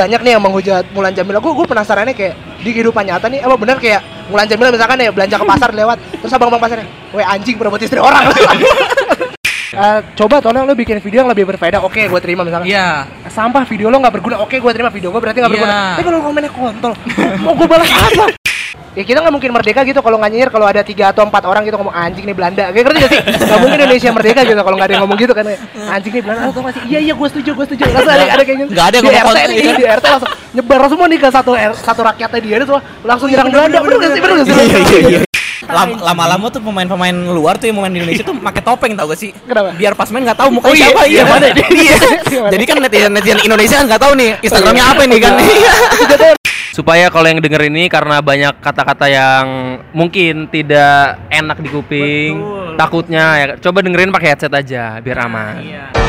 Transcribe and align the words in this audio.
banyak 0.00 0.20
nih 0.24 0.32
yang 0.32 0.42
menghujat 0.42 0.84
Mulan 0.96 1.12
Jamila. 1.12 1.38
Gue 1.44 1.52
gue 1.52 1.66
penasarannya 1.68 2.14
kayak 2.16 2.34
di 2.64 2.70
kehidupan 2.72 3.04
nyata 3.04 3.28
nih 3.28 3.44
apa 3.44 3.56
benar 3.60 3.76
kayak 3.76 4.00
Mulan 4.32 4.48
Jamila 4.48 4.72
misalkan 4.72 4.96
ya 4.96 5.12
belanja 5.12 5.36
ke 5.36 5.44
pasar 5.44 5.70
lewat 5.76 5.98
terus 6.24 6.32
abang-abang 6.32 6.62
pasarnya, 6.62 6.86
"Weh 7.12 7.24
anjing 7.24 7.60
berebut 7.60 7.80
istri 7.84 8.00
orang." 8.00 8.24
Eh, 9.70 10.00
coba 10.18 10.42
tolong 10.42 10.66
lo 10.66 10.74
bikin 10.74 10.98
video 10.98 11.22
yang 11.22 11.30
lebih 11.30 11.46
berfaedah, 11.46 11.78
oke 11.86 11.94
gue 11.94 12.18
terima 12.18 12.42
misalkan 12.42 12.66
Iya. 12.66 13.06
Sampah 13.30 13.62
video 13.62 13.86
lo 13.86 14.02
nggak 14.02 14.18
berguna, 14.18 14.42
oke 14.42 14.58
gue 14.58 14.72
terima 14.74 14.90
video 14.90 15.14
gue 15.14 15.22
berarti 15.22 15.38
nggak 15.38 15.46
Iya. 15.46 15.62
berguna 15.62 15.78
Tapi 15.94 16.02
kalau 16.10 16.18
komennya 16.26 16.50
kontol, 16.50 16.92
mau 17.38 17.54
gue 17.54 17.68
balas 17.70 17.86
apa? 17.86 18.39
Ya 18.90 19.02
kita 19.02 19.18
nggak 19.18 19.30
mungkin 19.30 19.50
merdeka 19.50 19.80
gitu 19.82 19.98
kalau 19.98 20.18
nggak 20.18 20.30
nyinyir 20.30 20.50
kalau 20.50 20.66
ada 20.66 20.82
tiga 20.82 21.08
atau 21.08 21.22
empat 21.22 21.46
orang 21.46 21.62
gitu 21.62 21.78
ngomong 21.78 21.94
anjing 21.94 22.26
nih 22.26 22.34
Belanda 22.34 22.64
Kayak 22.68 22.84
ngerti 22.84 22.98
gak 22.98 23.10
sih? 23.10 23.20
Gak 23.40 23.58
mungkin 23.58 23.78
Indonesia 23.78 24.10
merdeka 24.10 24.40
gitu 24.42 24.58
kalau 24.58 24.74
nggak 24.74 24.86
ada 24.86 24.94
yang 24.94 25.02
ngomong 25.06 25.18
gitu 25.18 25.30
kan 25.30 25.44
Anjing 25.88 26.12
nih 26.12 26.22
Belanda, 26.22 26.42
atau 26.44 26.60
masih 26.60 26.80
iya 26.84 26.98
iya 27.00 27.14
gue 27.14 27.28
setuju 27.30 27.50
gue 27.54 27.64
setuju 27.64 27.82
Langsung 27.86 28.10
ada, 28.10 28.24
ada 28.28 28.42
kayak 28.42 28.58
gitu 28.58 28.70
Nggak 28.74 28.86
ada 28.86 28.96
yang 28.96 29.04
Di 29.06 29.14
RT 29.14 29.38
nih, 29.38 29.56
gitu. 29.56 29.74
di 29.78 29.84
RT 29.86 30.04
langsung 30.10 30.30
nyebar 30.50 30.80
semua 30.90 31.06
nih 31.06 31.18
ke 31.18 31.28
satu 31.30 31.50
R- 31.54 31.78
satu 31.78 32.00
rakyatnya 32.02 32.40
dia 32.40 32.56
tuh 32.66 32.78
langsung 33.00 33.28
nyerang 33.30 33.48
Belanda 33.48 33.78
Bener 33.78 33.96
gak 33.96 34.10
sih? 34.10 34.20
Bener 34.20 34.34
gak 34.34 34.46
sih? 34.50 34.54
Iya, 35.06 35.18
Lam- 35.70 36.02
Lama-lama 36.02 36.46
tuh 36.50 36.58
pemain-pemain 36.58 37.14
luar 37.30 37.54
tuh 37.54 37.70
yang 37.70 37.78
main 37.78 37.94
di 37.94 38.02
Indonesia 38.02 38.26
tuh 38.26 38.34
pakai 38.34 38.58
topeng 38.60 38.98
tau 38.98 39.06
gak 39.06 39.20
sih? 39.20 39.30
Kenapa? 39.46 39.70
Biar 39.72 39.94
pas 39.94 40.10
main 40.10 40.26
nggak 40.26 40.34
tahu 40.36 40.48
mukanya 40.50 40.66
Oh 40.66 40.74
iya, 40.74 40.86
siapa. 40.90 41.02
iya, 41.06 41.22
mana? 41.22 41.46
Iya. 41.70 41.96
Jadi 42.50 42.64
kan 42.66 42.76
netizen 42.82 43.12
netizen 43.14 43.38
Indonesia 43.40 43.78
kan 43.78 43.86
nggak 43.86 44.02
tahu 44.02 44.12
nih 44.18 44.30
Instagramnya 44.42 44.84
apa 44.84 45.02
nih 45.06 45.18
kan? 45.22 45.32
Supaya 46.70 47.10
kalau 47.10 47.26
yang 47.26 47.42
denger 47.42 47.66
ini 47.66 47.90
karena 47.90 48.22
banyak 48.22 48.58
kata-kata 48.62 49.06
yang 49.06 49.46
mungkin 49.90 50.46
tidak 50.48 51.18
enak 51.28 51.58
di 51.58 51.68
kuping 51.68 52.32
Betul. 52.38 52.74
takutnya 52.78 53.24
ya 53.36 53.46
coba 53.58 53.78
dengerin 53.82 54.10
pakai 54.10 54.28
headset 54.32 54.54
aja 54.54 54.98
biar 54.98 55.18
aman 55.26 55.54
Iya. 55.60 55.99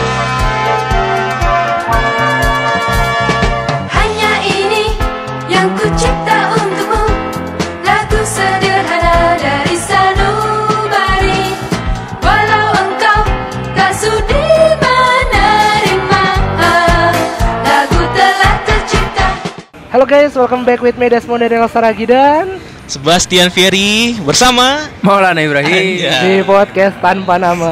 Halo 19.91 20.05
guys, 20.05 20.31
welcome 20.33 20.63
back 20.63 20.79
with 20.79 20.95
me 20.95 21.05
Desmond 21.05 21.43
dari 21.43 21.59
Saragi 21.67 22.07
dan 22.07 22.57
Sebastian 22.87 23.47
Fieri 23.47 24.15
bersama 24.17 24.87
Maulana 24.99 25.37
Ibrahim 25.37 25.99
Iya. 25.99 26.15
di 26.21 26.33
podcast 26.41 26.95
tanpa 26.99 27.35
nama. 27.35 27.71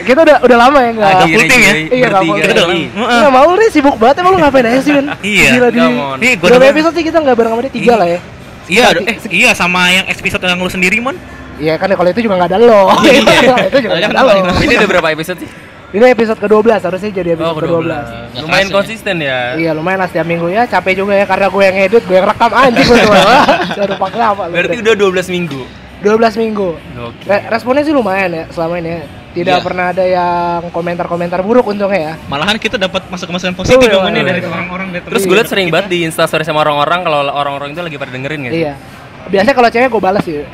Kita 0.00 0.20
udah 0.22 0.36
udah 0.40 0.58
lama 0.58 0.78
ya 0.78 0.90
nggak 0.94 1.08
Lagi 1.10 1.24
full 1.26 1.42
team 1.42 1.60
ya? 1.60 1.72
Iya, 1.74 2.06
nggak 2.06 2.12
bertiga 2.14 2.20
full 2.22 2.36
Kita 2.38 2.52
udah 2.54 2.64
lama. 2.66 2.76
Nggak 3.16 3.32
mau 3.34 3.50
nih 3.54 3.68
sibuk 3.70 3.96
banget 3.96 4.16
emang 4.20 4.30
lu 4.30 4.38
ngapain 4.38 4.66
aja 4.66 4.80
sih 4.80 4.92
men? 4.92 5.06
Iya. 5.22 5.48
Gila 5.50 5.68
di. 5.68 5.80
Nih, 6.20 6.32
gua 6.36 6.48
denger- 6.50 6.72
episode 6.72 6.94
sih 6.94 7.04
kita 7.04 7.18
nggak 7.18 7.34
bareng 7.34 7.52
sama 7.52 7.60
dia? 7.64 7.72
Tiga 7.72 7.84
Iya. 7.86 7.96
lah 7.96 8.08
ya 8.08 8.20
Iya, 8.64 8.84
eh, 8.96 9.16
iya 9.28 9.50
sama 9.52 9.80
yang 9.90 10.04
episode 10.08 10.40
yang 10.40 10.56
lu 10.56 10.72
sendiri, 10.72 10.96
Mon. 10.96 11.16
Iya 11.54 11.76
kan 11.76 11.86
ya 11.86 11.94
kalau 11.94 12.08
itu 12.08 12.20
juga 12.20 12.34
nggak 12.36 12.50
ada 12.50 12.58
lo 12.58 12.80
Iya. 13.04 13.54
Itu 13.70 13.78
juga 13.80 13.94
nggak 13.94 14.10
ada 14.10 14.20
lo 14.20 14.32
ini 14.58 14.74
udah 14.74 14.88
berapa 14.90 15.08
episode 15.12 15.38
sih 15.40 15.48
Ini 15.94 16.10
episode 16.10 16.42
ke-12 16.42 16.82
harusnya 16.82 17.10
jadi 17.14 17.28
episode 17.32 17.54
ke-12. 17.56 17.86
Nggak 17.86 18.42
lumayan 18.42 18.66
ya. 18.66 18.74
konsisten 18.74 19.16
ya. 19.22 19.38
Iya 19.54 19.70
lumayan 19.72 19.98
lah 20.02 20.08
setiap 20.10 20.26
minggu 20.26 20.50
ya. 20.50 20.66
Capek 20.66 20.92
juga 20.98 21.14
ya 21.14 21.22
karena 21.22 21.46
gue 21.46 21.62
yang 21.62 21.76
edit 21.80 22.02
Gue 22.02 22.16
yang 22.18 22.26
rekam 22.26 22.50
anjing 22.50 22.82
gue 22.82 22.98
tuh 22.98 23.14
Udah 23.80 23.98
pakai 24.02 24.20
apa 24.20 24.42
lu. 24.44 24.52
Berarti 24.52 24.76
udah 24.82 24.92
udah 24.92 25.22
12 25.22 25.30
minggu? 25.30 25.60
12 26.02 26.42
minggu. 26.42 26.68
Oke. 27.00 27.22
Re- 27.24 27.46
Responnya 27.46 27.82
sih 27.82 27.94
lumayan 27.94 28.30
ya 28.32 28.44
selama 28.50 28.74
ini 28.76 28.90
ya. 28.90 29.02
Tidak 29.34 29.50
Iya. 29.52 29.66
pernah 29.66 29.90
ada 29.90 30.04
yang 30.04 30.70
komentar-komentar 30.70 31.42
buruk 31.42 31.66
untungnya 31.66 32.00
ya. 32.00 32.12
Malahan 32.26 32.54
kita 32.54 32.74
dapat 32.74 33.06
masukan-masukan 33.06 33.54
positif 33.56 33.82
Betul, 33.82 33.98
Mon, 33.98 34.10
nih 34.10 34.22
betul. 34.22 34.30
dari 34.30 34.40
orang-orang 34.46 34.88
dari 34.90 35.02
terus 35.04 35.22
gue 35.24 35.34
liat 35.34 35.46
sering 35.46 35.68
banget 35.70 35.90
di 35.90 35.98
instastory 36.02 36.42
sama 36.42 36.62
orang-orang 36.62 37.02
kalau 37.02 37.18
orang-orang 37.30 37.70
itu 37.70 37.82
lagi 37.82 37.96
pada 37.98 38.10
dengerin 38.10 38.40
gitu. 38.46 38.54
Iya. 38.62 38.74
Biasanya 39.26 39.54
kalau 39.54 39.68
cewek 39.68 39.88
gue 39.88 40.02
balas 40.02 40.22
sih. 40.22 40.44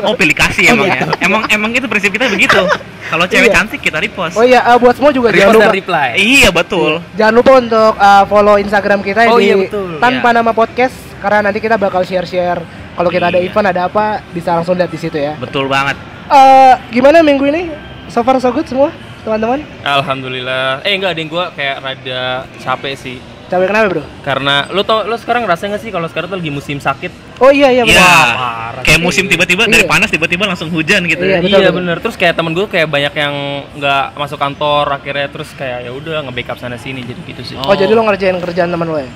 Oh, 0.00 0.14
pilih 0.14 0.32
kasih 0.32 0.72
emang 0.72 0.86
ya. 0.86 1.02
Emang 1.18 1.42
emang 1.48 1.70
itu 1.70 1.84
prinsip 1.84 2.10
kita 2.10 2.26
begitu. 2.26 2.60
Kalau 3.08 3.24
cewek 3.24 3.48
Iya. 3.48 3.54
cantik 3.54 3.80
kita 3.80 3.98
repost. 3.98 4.34
oh 4.34 4.44
iya, 4.44 4.60
eh, 4.62 4.76
buat 4.76 4.92
semua 4.92 5.08
juga 5.10 5.28
jangan 5.30 5.56
lupa. 5.56 5.72
reply 5.72 6.08
Iya, 6.14 6.48
betul. 6.50 7.00
Jangan 7.14 7.34
lupa 7.34 7.52
untuk 7.56 7.92
eh, 7.94 8.24
follow 8.26 8.56
Instagram 8.56 9.00
kita 9.00 9.20
Oh 9.26 9.36
di 9.36 9.46
iya, 9.46 9.56
betul. 9.56 9.96
tanpa 9.96 10.28
nama 10.30 10.52
podcast 10.52 10.92
karena 11.18 11.48
nanti 11.48 11.58
kita 11.58 11.74
bakal 11.74 12.02
share-share 12.02 12.60
kalau 12.92 13.08
kita 13.08 13.26
ada 13.26 13.36
Iya. 13.36 13.48
event 13.48 13.66
ada 13.66 13.82
apa 13.86 14.04
bisa 14.28 14.52
langsung 14.52 14.76
lihat 14.76 14.88
di 14.88 14.98
situ 14.98 15.16
ya. 15.16 15.34
Betul 15.34 15.66
banget. 15.66 15.96
Eh 16.28 16.74
gimana 16.90 17.20
minggu 17.20 17.46
ini? 17.46 17.72
So 18.06 18.20
far 18.20 18.36
so 18.36 18.48
good 18.48 18.64
semua, 18.64 18.92
teman-teman? 19.20 19.60
alhamdulillah 19.82 20.80
eh 20.80 20.92
enggak 20.92 21.12
ada 21.12 21.18
yang 21.18 21.28
gue 21.28 21.44
kayak 21.54 21.76
rada 21.78 22.20
capek 22.58 22.94
sih 22.94 23.16
Capek 23.48 23.66
kenapa, 23.66 23.86
Bro? 23.88 24.02
karena 24.20 24.68
lo 24.68 24.82
tau 24.82 25.02
lo 25.02 25.16
sekarang 25.16 25.42
ngerasa 25.42 25.66
nggak 25.66 25.80
sih 25.80 25.88
kalau 25.88 26.04
sekarang 26.04 26.28
tuh 26.28 26.36
lagi 26.36 26.50
musim 26.50 26.76
sakit 26.78 27.08
Oh 27.38 27.48
iya 27.48 27.70
iya 27.70 27.80
Iya. 27.80 27.96
benar. 27.96 28.28
parah 28.36 28.82
Kayak 28.82 29.00
musim 29.00 29.24
tiba-tiba 29.24 29.64
dari 29.64 29.82
Iya. 29.82 29.88
panas 29.88 30.08
tiba-tiba 30.08 30.44
langsung 30.44 30.68
hujan 30.68 31.00
gitu. 31.04 31.22
Iya, 31.22 31.30
ya. 31.30 31.40
betul, 31.40 31.48
iya 31.50 31.58
betul. 31.64 31.78
bener 31.78 31.96
terus 31.98 32.14
kayak 32.14 32.34
temen 32.34 32.52
gue 32.52 32.66
kayak 32.66 32.86
banyak 32.86 33.14
yang 33.14 33.34
nggak 33.74 34.04
masuk 34.14 34.36
kantor 34.36 34.84
akhirnya 34.92 35.26
terus 35.28 35.48
kayak 35.52 35.78
ya 35.82 35.90
udah 35.90 36.16
nge-backup 36.24 36.56
sana 36.56 36.76
sini 36.76 37.00
jadi 37.00 37.20
gitu 37.24 37.42
sih 37.42 37.56
Oh, 37.58 37.72
jadi 37.72 37.88
lo 37.88 38.02
ngerjain 38.02 38.36
kerjaan 38.36 38.68
teman 38.68 38.84
lo 38.86 38.98
ya? 38.98 39.08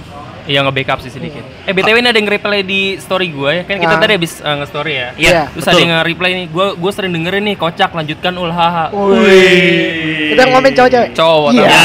Iya 0.45 0.61
nge-backup 0.61 0.99
sih 0.99 1.09
sedikit 1.09 1.43
eh 1.63 1.71
btw 1.71 1.97
ini 1.97 2.09
ada 2.09 2.17
yang 2.17 2.27
reply 2.27 2.61
di 2.61 2.81
story 2.97 3.29
gue 3.29 3.51
ya 3.53 3.63
kan 3.63 3.77
kita 3.77 3.91
Ah. 3.91 4.01
tadi 4.01 4.13
habis 4.15 4.33
uh, 4.39 4.55
nge-story 4.57 4.93
ya 4.93 5.09
Iya. 5.15 5.43
terus 5.49 5.63
betul. 5.63 5.73
ada 5.73 5.81
yang 5.81 5.93
reply 6.03 6.31
nih 6.33 6.47
gue 6.49 6.67
gue 6.75 6.91
sering 6.91 7.13
dengerin 7.13 7.45
nih 7.45 7.57
kocak 7.57 7.91
lanjutkan 7.91 8.33
ulhaha 8.35 8.87
Wih. 8.93 10.33
Kita 10.33 10.43
ngomongin 10.47 10.73
cowok-cewek. 10.75 11.09
cowok 11.13 11.51
Iya. 11.53 11.65
Ya. 11.65 11.81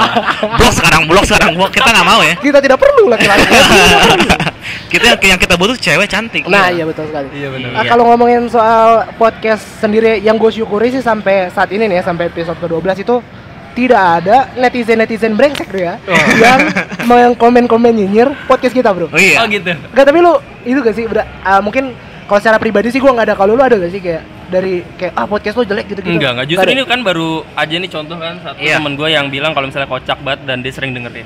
blok 0.58 0.72
sekarang, 0.72 1.02
blok 1.04 1.24
sekarang. 1.24 1.50
Blok 1.52 1.70
kita 1.70 1.88
nggak 1.88 2.06
mau 2.06 2.20
ya. 2.20 2.34
Kita 2.34 2.58
tidak 2.58 2.78
perlu 2.78 3.04
laki-laki. 3.06 3.44
kita 4.88 5.04
yang 5.06 5.20
yang 5.26 5.38
kita 5.38 5.54
butuh 5.54 5.76
cewek 5.76 6.06
cantik. 6.06 6.42
Nah, 6.46 6.68
iya 6.68 6.84
betul 6.84 7.04
sekali. 7.06 7.28
iya 7.34 7.48
benar 7.48 7.68
Ah, 7.70 7.82
Iya. 7.82 7.88
kalau 7.88 8.04
ngomongin 8.06 8.48
soal 8.48 8.88
podcast 9.14 9.60
sendiri 9.78 10.20
yang 10.20 10.36
gue 10.36 10.50
syukuri 10.50 10.88
sih 10.88 11.00
sampai 11.00 11.48
saat 11.48 11.68
ini 11.68 11.84
nih 11.84 12.00
ya 12.00 12.02
sampai 12.02 12.28
episode 12.28 12.56
ke-12 12.58 12.80
itu 12.98 13.16
tidak 13.72 14.02
ada 14.20 14.36
netizen-netizen 14.54 15.32
brengsek 15.32 15.68
tuh 15.68 15.80
ya 15.80 15.94
yang 16.44 16.60
yang 17.02 17.32
komen-komen 17.34 17.92
nyinyir 17.92 18.28
podcast 18.44 18.72
kita, 18.72 18.92
Bro. 18.92 19.08
Oh 19.08 19.16
iya. 19.16 19.40
oh 19.40 19.46
gitu 19.46 19.72
Enggak, 19.72 20.04
tapi 20.04 20.18
lu 20.20 20.32
itu 20.62 20.78
gak 20.78 20.94
sih 20.94 21.04
ber- 21.08 21.28
ah, 21.40 21.58
mungkin 21.58 21.92
kalau 22.24 22.38
secara 22.38 22.56
pribadi 22.56 22.88
sih 22.88 23.00
gua 23.00 23.12
nggak 23.12 23.26
ada 23.28 23.36
kalau 23.36 23.52
lu 23.52 23.60
ada 23.60 23.76
gak 23.76 23.92
sih 23.92 24.00
kayak 24.00 24.22
dari 24.48 24.84
kayak 24.96 25.12
ah 25.12 25.24
podcast 25.24 25.56
lu 25.56 25.64
jelek 25.64 25.88
gitu-gitu. 25.88 26.12
Enggak, 26.12 26.30
enggak. 26.36 26.46
Justru 26.46 26.68
ini 26.70 26.84
kan 26.84 27.00
baru 27.00 27.40
aja 27.56 27.74
nih 27.74 27.90
contoh 27.90 28.16
kan 28.20 28.36
satu 28.38 28.60
Iya. 28.60 28.76
temen 28.76 28.92
gue 28.94 29.08
yang 29.08 29.26
bilang 29.32 29.56
kalau 29.56 29.64
misalnya 29.64 29.88
kocak 29.88 30.20
banget 30.20 30.40
dan 30.44 30.60
dia 30.60 30.72
sering 30.72 30.92
dengerin. 30.92 31.24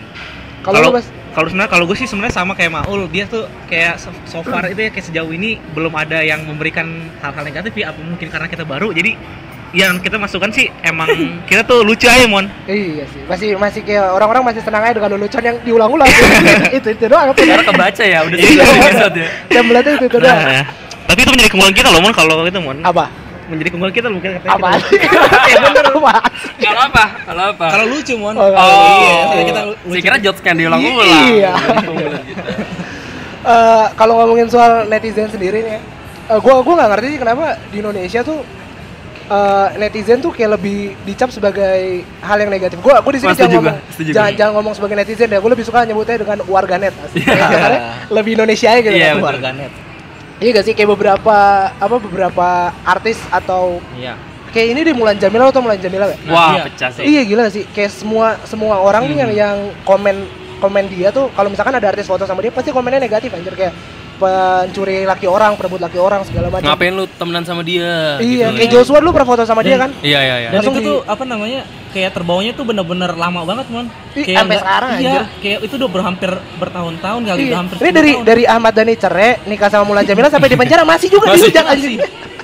Kalau 0.62 0.82
lu 0.82 0.90
Bas, 0.90 1.06
kalau 1.30 1.46
sebenarnya 1.46 1.70
kalau 1.70 1.84
gue 1.86 1.94
sih 1.94 2.06
sebenarnya 2.06 2.34
sama 2.34 2.54
kayak 2.54 2.74
Maul 2.74 3.06
dia 3.06 3.26
tuh 3.26 3.46
kayak 3.66 3.98
so, 3.98 4.10
so 4.26 4.42
far 4.42 4.66
itu 4.66 4.78
ya 4.78 4.90
kayak 4.90 5.06
sejauh 5.06 5.30
ini 5.30 5.62
belum 5.74 5.94
ada 5.94 6.22
yang 6.22 6.42
memberikan 6.42 6.86
hal-hal 7.18 7.44
negatif 7.44 7.70
ya 7.74 7.94
apa 7.94 8.02
mungkin 8.02 8.26
karena 8.26 8.46
kita 8.46 8.66
baru 8.66 8.90
jadi 8.90 9.14
yang 9.76 10.00
kita 10.00 10.16
masukkan 10.16 10.48
sih 10.48 10.72
emang 10.80 11.04
kita 11.44 11.60
tuh 11.60 11.84
lucu 11.84 12.08
aja 12.08 12.24
mon 12.24 12.48
Iya 12.64 13.04
sih, 13.06 13.20
masih 13.22 13.48
masih 13.54 13.84
kayak 13.84 14.08
orang-orang 14.08 14.40
masih 14.42 14.64
senang 14.64 14.80
aja 14.80 14.96
dengan 14.96 15.10
lelucon 15.12 15.42
yang 15.42 15.56
diulang-ulang. 15.60 16.08
itu 16.76 16.88
itu 16.90 17.04
doang 17.04 17.28
apa 17.28 17.36
Karena 17.36 17.60
kebaca 17.62 18.02
ya 18.02 18.18
udah 18.24 18.36
Iya. 18.36 18.64
9 18.64 18.72
episode 18.82 19.14
ya. 19.14 19.28
Template 19.52 19.88
itu 19.92 20.04
itu 20.06 20.16
doang. 20.16 20.32
nah, 20.34 20.64
tapi 21.04 21.18
itu 21.20 21.30
menjadi 21.30 21.48
keunggulan 21.50 21.74
kita 21.76 21.88
loh 21.92 22.00
mon 22.00 22.12
kalau 22.12 22.40
itu 22.42 22.56
mon 22.58 22.78
Apa? 22.80 23.04
menjadi 23.46 23.68
keunggulan 23.68 23.94
kita 23.94 24.08
mungkin 24.08 24.30
katanya 24.34 24.52
Apa? 24.56 24.68
kita- 24.80 25.12
Ya 25.52 25.58
bener 25.60 25.84
apa? 25.92 26.14
Kalau 26.56 26.80
apa? 26.82 27.04
Kalau 27.22 27.44
apa? 27.46 27.66
kalau 27.68 27.84
lucu 27.86 28.14
mon 28.16 28.34
Oh, 28.34 28.48
iya 28.48 28.56
soalnya 29.22 29.44
kita 29.44 29.60
Saya 29.60 29.84
lucu 29.84 30.00
kira 30.00 30.16
jokes 30.18 30.40
kan 30.40 30.54
diulang-ulang. 30.56 31.24
Iya. 31.28 31.52
Eh, 33.46 33.86
kalau 33.94 34.18
ngomongin 34.18 34.50
soal 34.50 34.90
netizen 34.90 35.30
sendiri 35.30 35.62
nih, 35.62 35.78
ya, 35.78 35.80
eh, 36.34 36.38
gua 36.42 36.58
gua 36.58 36.74
nggak 36.74 36.90
ngerti 36.90 37.06
sih 37.08 37.20
kenapa 37.20 37.44
di 37.70 37.78
Indonesia 37.78 38.20
tuh 38.20 38.42
eh, 39.26 39.68
netizen 39.76 40.18
tuh 40.18 40.30
kayak 40.30 40.56
lebih 40.56 40.94
dicap 41.04 41.28
sebagai 41.28 42.02
hal 42.22 42.36
yang 42.38 42.50
negatif. 42.50 42.78
Gua 42.80 43.02
gua 43.02 43.12
di 43.12 43.20
sini 43.20 43.34
jangan 43.34 43.42
setuju 43.42 43.58
ngomong 43.58 43.76
jangan, 44.14 44.32
jangan 44.38 44.52
ngomong 44.58 44.74
sebagai 44.78 44.96
netizen 44.96 45.28
ya. 45.28 45.38
Gua 45.42 45.50
lebih 45.52 45.66
suka 45.66 45.84
nyebutnya 45.84 46.16
dengan 46.22 46.38
warganet. 46.46 46.94
Iya. 47.16 47.34
Karena 47.48 47.78
lebih 48.12 48.32
Indonesia 48.38 48.68
aja 48.70 48.80
gitu. 48.80 48.94
Iya, 48.94 49.18
kan. 49.18 49.22
warganet 49.22 49.72
Iya 50.36 50.50
gak 50.60 50.64
sih 50.68 50.74
kayak 50.76 50.90
beberapa 50.92 51.36
apa 51.72 51.96
beberapa 51.96 52.48
artis 52.84 53.16
atau 53.32 53.80
iya 53.96 54.12
kayak 54.52 54.68
ini 54.72 54.80
di 54.88 54.92
Mulan 54.96 55.16
Jamila 55.20 55.52
atau 55.52 55.60
Mulan 55.60 55.76
Jamila 55.76 56.08
ya? 56.08 56.16
Wah, 56.32 56.56
iya. 56.56 56.62
pecah 56.64 56.88
sih. 56.92 57.04
Iya 57.04 57.22
gila 57.28 57.44
sih, 57.52 57.68
kayak 57.76 57.92
semua 57.92 58.40
semua 58.48 58.80
orang 58.80 59.04
nih 59.04 59.16
yang 59.20 59.30
Hmm. 59.32 59.40
yang 59.44 59.56
komen 59.84 60.16
komen 60.56 60.88
dia 60.88 61.12
tuh 61.12 61.28
kalau 61.36 61.52
misalkan 61.52 61.76
ada 61.76 61.92
artis 61.92 62.08
foto 62.08 62.24
sama 62.24 62.40
dia 62.40 62.48
pasti 62.48 62.72
komennya 62.72 62.96
negatif 63.04 63.28
anjir 63.36 63.52
kayak 63.52 63.76
pencuri 64.16 65.04
laki 65.04 65.26
orang, 65.26 65.54
perebut 65.54 65.78
laki 65.78 65.96
orang 65.96 66.20
segala 66.22 66.48
macam. 66.48 66.66
Ngapain 66.66 66.92
lu 66.92 67.04
temenan 67.10 67.42
sama 67.42 67.60
dia? 67.60 68.16
Iya, 68.16 68.48
Gitu. 68.48 68.56
kayak 68.56 68.70
Joshua 68.70 68.98
dulu 68.98 69.10
pernah 69.12 69.28
foto 69.28 69.42
sama 69.42 69.60
dia 69.60 69.76
kan? 69.76 69.90
Iya, 70.00 70.18
iya, 70.18 70.36
iya. 70.38 70.48
Dan 70.50 70.58
Langsung 70.58 70.74
itu 70.74 70.80
di- 70.80 70.88
tuh 70.88 70.98
apa 71.04 71.22
namanya 71.22 71.60
kayak 71.88 72.10
terbawanya 72.12 72.52
tuh 72.52 72.64
bener-bener 72.64 73.10
lama 73.10 73.40
banget 73.42 73.66
mon. 73.68 73.86
Ih, 74.12 74.22
Kayak 74.22 74.36
sampai 74.38 74.56
sekarang, 74.58 74.90
Iya, 74.90 74.96
anjir. 74.98 75.22
kayak 75.38 75.58
itu 75.62 75.74
udah 75.76 75.90
berhampir 75.90 76.30
bertahun-tahun 76.56 77.20
kali, 77.22 77.38
Iya. 77.38 77.46
udah 77.46 77.58
hampir 77.58 77.76
Ini 77.76 77.82
10 77.82 77.92
dari 77.94 78.10
tahun. 78.10 78.24
dari 78.24 78.44
Ahmad 78.46 78.72
Dhani 78.72 78.94
cerai 78.94 79.30
nikah 79.44 79.68
sama 79.68 79.84
Mulan 79.84 80.04
Jamila 80.04 80.28
sampai 80.28 80.48
di 80.48 80.56
penjara 80.56 80.82
masih 80.82 81.08
juga 81.08 81.26
Masih, 81.28 81.48
dihujat 81.48 81.64
anjir. 81.66 81.90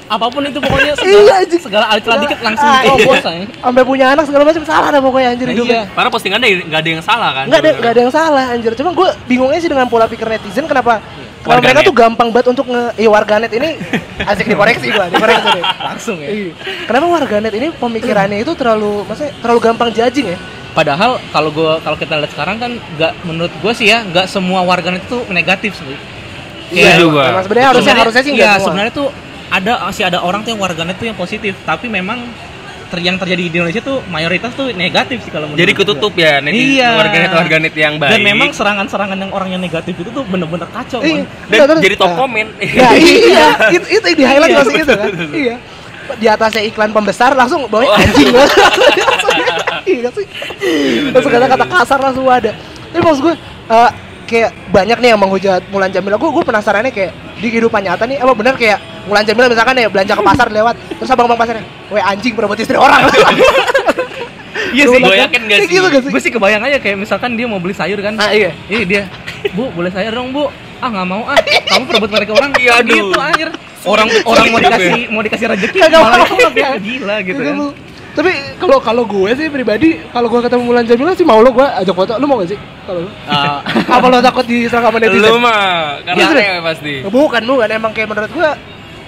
apa 0.05 0.29
pun 0.29 0.45
itu 0.45 0.59
pokoknya 0.59 0.93
Iya, 0.93 0.97
segala, 0.99 1.33
anjing. 1.39 1.63
segala 1.63 1.85
alit 1.89 2.05
dikit 2.05 2.39
langsung 2.43 2.69
Ah, 2.69 2.85
oh 2.85 2.97
iya. 3.01 3.07
bos 3.07 3.25
aja. 3.25 3.45
Sampai 3.49 3.83
punya 3.83 4.07
anak 4.09 4.25
segala 4.29 4.43
macam 4.45 4.63
salah 4.63 4.89
dah 4.91 5.01
pokoknya 5.01 5.29
anjir 5.31 5.47
Nah, 5.47 5.55
hidupnya. 5.55 5.81
iya. 5.81 5.85
Karena 5.91 6.11
postingannya 6.11 6.49
nggak 6.63 6.81
ada 6.81 6.91
yang 6.91 7.01
salah 7.03 7.31
kan? 7.33 7.45
Enggak 7.49 7.61
ada 7.61 7.71
enggak 7.73 7.93
ada 7.93 8.01
yang 8.03 8.13
salah 8.13 8.45
anjir. 8.53 8.73
Cuma 8.75 8.91
gue 8.93 9.09
bingungnya 9.25 9.57
sih 9.59 9.69
dengan 9.69 9.89
pola 9.89 10.05
pikir 10.05 10.27
netizen 10.27 10.65
kenapa 10.65 11.01
Kalau 11.43 11.59
mereka 11.59 11.81
tuh 11.83 11.91
gampang 11.93 12.29
banget 12.31 12.47
untuk 12.51 12.67
nge 12.67 12.95
iya 12.97 13.11
warganet 13.11 13.51
ini 13.51 13.75
asik 14.31 14.47
dikoreksi 14.47 14.89
gua, 14.89 15.11
dikoreksi 15.11 15.49
deh. 15.53 15.65
langsung 15.83 16.17
ya 16.19 16.29
Iya. 16.31 16.51
Kenapa 16.87 17.07
warganet 17.11 17.53
ini 17.53 17.69
pemikirannya 17.73 18.39
itu 18.39 18.53
terlalu 18.55 19.03
maksudnya 19.05 19.35
terlalu 19.39 19.59
gampang 19.61 19.91
judging 19.91 20.29
ya? 20.33 20.39
padahal 20.73 21.21
kalau 21.29 21.53
gua 21.53 21.77
kalau 21.81 22.01
kita 22.01 22.17
lihat 22.17 22.33
sekarang 22.33 22.57
kan 22.57 22.73
nggak 22.97 23.13
menurut 23.29 23.53
gua 23.61 23.77
sih 23.77 23.93
ya 23.93 24.01
nggak 24.03 24.25
semua 24.25 24.63
warganet 24.63 25.03
itu 25.03 25.19
negatif 25.29 25.77
sih 25.77 25.99
Iya 26.73 26.97
juga. 26.97 27.29
Memang 27.29 27.45
sebenarnya 27.45 27.69
harusnya 27.69 27.95
harusnya 27.95 28.23
sih 28.25 28.33
iya, 28.33 28.57
sebenarnya 28.57 28.93
tuh 28.97 29.09
ada 29.53 29.73
masih 29.85 30.09
ada 30.09 30.25
orang 30.25 30.41
tuh 30.41 30.57
yang 30.57 30.61
warganet 30.65 30.97
tuh 30.97 31.05
yang 31.05 31.19
positif 31.19 31.53
tapi 31.69 31.93
memang 31.93 32.25
ter- 32.93 33.01
yang 33.01 33.17
terjadi 33.17 33.43
di 33.43 33.57
Indonesia 33.57 33.81
tuh 33.81 34.05
mayoritas 34.07 34.53
tuh 34.53 34.69
negatif 34.71 35.25
sih 35.25 35.33
kalau 35.33 35.49
menurut 35.49 35.59
Jadi 35.59 35.73
ketutup 35.73 36.13
ya 36.13 36.39
netizen 36.39 36.77
Iya. 36.77 36.89
warganet-warganet 36.95 37.73
yang 37.75 37.95
baik. 37.97 38.13
dan 38.13 38.21
memang 38.21 38.49
serangan-serangan 38.53 39.17
yang 39.17 39.33
orang 39.33 39.49
yang 39.49 39.59
negatif 39.59 39.97
itu 39.97 40.13
tuh 40.13 40.21
bener-bener 40.23 40.69
kacau 40.69 41.01
Iya. 41.01 41.25
Mon. 41.25 41.49
dan 41.49 41.67
terus- 41.67 41.83
jadi 41.83 41.97
top 41.97 42.13
ah. 42.13 42.17
komen. 42.21 42.47
Ya 42.61 42.89
iya, 43.01 43.47
itu 43.73 43.87
itu 43.89 44.05
yang 44.07 44.19
di 44.19 44.25
highlight 44.27 44.51
Iya, 44.51 44.59
masih 44.61 44.77
itu 44.77 44.93
kan. 44.93 45.09
Iya. 45.33 45.55
Di 46.13 46.27
atasnya 46.29 46.63
iklan 46.63 46.93
pembesar 46.93 47.33
langsung 47.33 47.65
bawahnya 47.67 47.89
Oh. 47.89 47.97
anjing. 47.99 48.29
Iya 49.83 50.09
sih. 50.13 50.27
Langsung 51.11 51.33
kata-kata 51.33 51.65
kasar 51.67 51.99
langsung 51.99 52.27
ada. 52.29 52.53
Tapi 52.93 53.01
maksud 53.01 53.23
gue 53.23 53.35
eh, 53.69 53.91
kayak 54.25 54.51
banyak 54.69 54.99
nih 54.99 55.09
yang 55.11 55.21
menghujat 55.21 55.63
Mulan 55.69 55.91
Jamila. 55.91 56.15
Gue 56.15 56.31
gue 56.31 56.45
penasarannya 56.45 56.93
kayak 56.93 57.11
di 57.39 57.49
kehidupan 57.49 57.83
nyata 57.83 58.07
nih 58.07 58.23
emang 58.23 58.37
bener 58.37 58.55
kayak 58.55 58.79
Mulan 59.03 59.25
Jamila 59.27 59.47
misalkan 59.51 59.75
ya 59.75 59.89
belanja 59.91 60.13
ke 60.13 60.23
pasar 60.23 60.47
lewat 60.49 60.75
terus 60.95 61.11
abang-abang 61.11 61.39
pasarnya, 61.39 61.65
"Weh 61.91 61.99
anjing 61.99 62.33
berebut 62.33 62.59
istri 62.59 62.77
orang." 62.77 63.03
Iya 64.73 64.89
sih, 64.89 65.01
gue 65.01 65.17
yakin 65.19 65.41
gak 65.43 65.49
Kayak 65.53 65.69
sih? 65.69 65.77
gitu 65.77 65.87
gak 65.87 66.03
sih? 66.03 66.11
gue 66.13 66.23
sih 66.23 66.33
kebayang 66.33 66.63
aja 66.65 66.79
kayak 66.81 66.97
misalkan 66.97 67.37
dia 67.37 67.45
mau 67.45 67.61
beli 67.61 67.77
sayur 67.77 68.01
kan 68.01 68.17
Ah 68.17 68.33
iya. 68.33 68.57
Iya 68.69 68.85
dia, 68.85 69.03
bu 69.53 69.69
boleh 69.69 69.93
sayur 69.93 70.13
dong 70.13 70.33
bu? 70.33 70.49
Ah 70.81 70.89
nggak 70.89 71.07
mau 71.07 71.29
ah, 71.29 71.37
kamu 71.69 71.85
perebut 71.85 72.11
mereka 72.11 72.33
orang. 72.33 72.51
Iya, 72.57 72.81
gitu 72.81 73.13
anjir. 73.13 73.49
Orang 73.85 74.09
orang 74.25 74.45
mau 74.49 74.59
dikasih 74.59 75.13
mau 75.13 75.21
dikasih 75.21 75.47
rezeki 75.53 75.79
malah 75.93 76.25
mau. 76.25 76.49
ya 76.57 76.71
gila 76.79 77.17
gitu 77.21 77.41
kan. 77.43 77.57
Tapi 78.13 78.31
kalau 78.61 78.77
kalau 78.81 79.03
gue 79.05 79.31
sih 79.33 79.49
pribadi, 79.49 79.97
kalau 80.09 80.29
gue 80.29 80.41
ketemu 80.41 80.63
Mulan 80.63 80.85
Jamila 80.85 81.13
sih 81.13 81.25
mau 81.25 81.41
lo 81.41 81.49
gue 81.49 81.65
ajak 81.65 81.95
foto. 81.97 82.13
Lu 82.17 82.29
mau 82.29 82.41
gak 82.41 82.53
sih? 82.53 82.59
Kalau 82.85 83.09
lu? 83.09 83.11
Ah, 83.25 83.65
Apa 83.89 84.07
lo 84.09 84.21
takut 84.21 84.45
diserang 84.45 84.85
sama 84.85 85.01
netizen? 85.01 85.33
Lu 85.33 85.41
mah 85.41 85.97
karena 86.05 86.21
Iya, 86.21 86.29
aneh 86.33 86.61
pasti. 86.61 86.95
Bukan, 87.05 87.41
bukan. 87.41 87.69
Emang 87.69 87.93
kayak 87.93 88.09
menurut 88.09 88.31
gua 88.33 88.53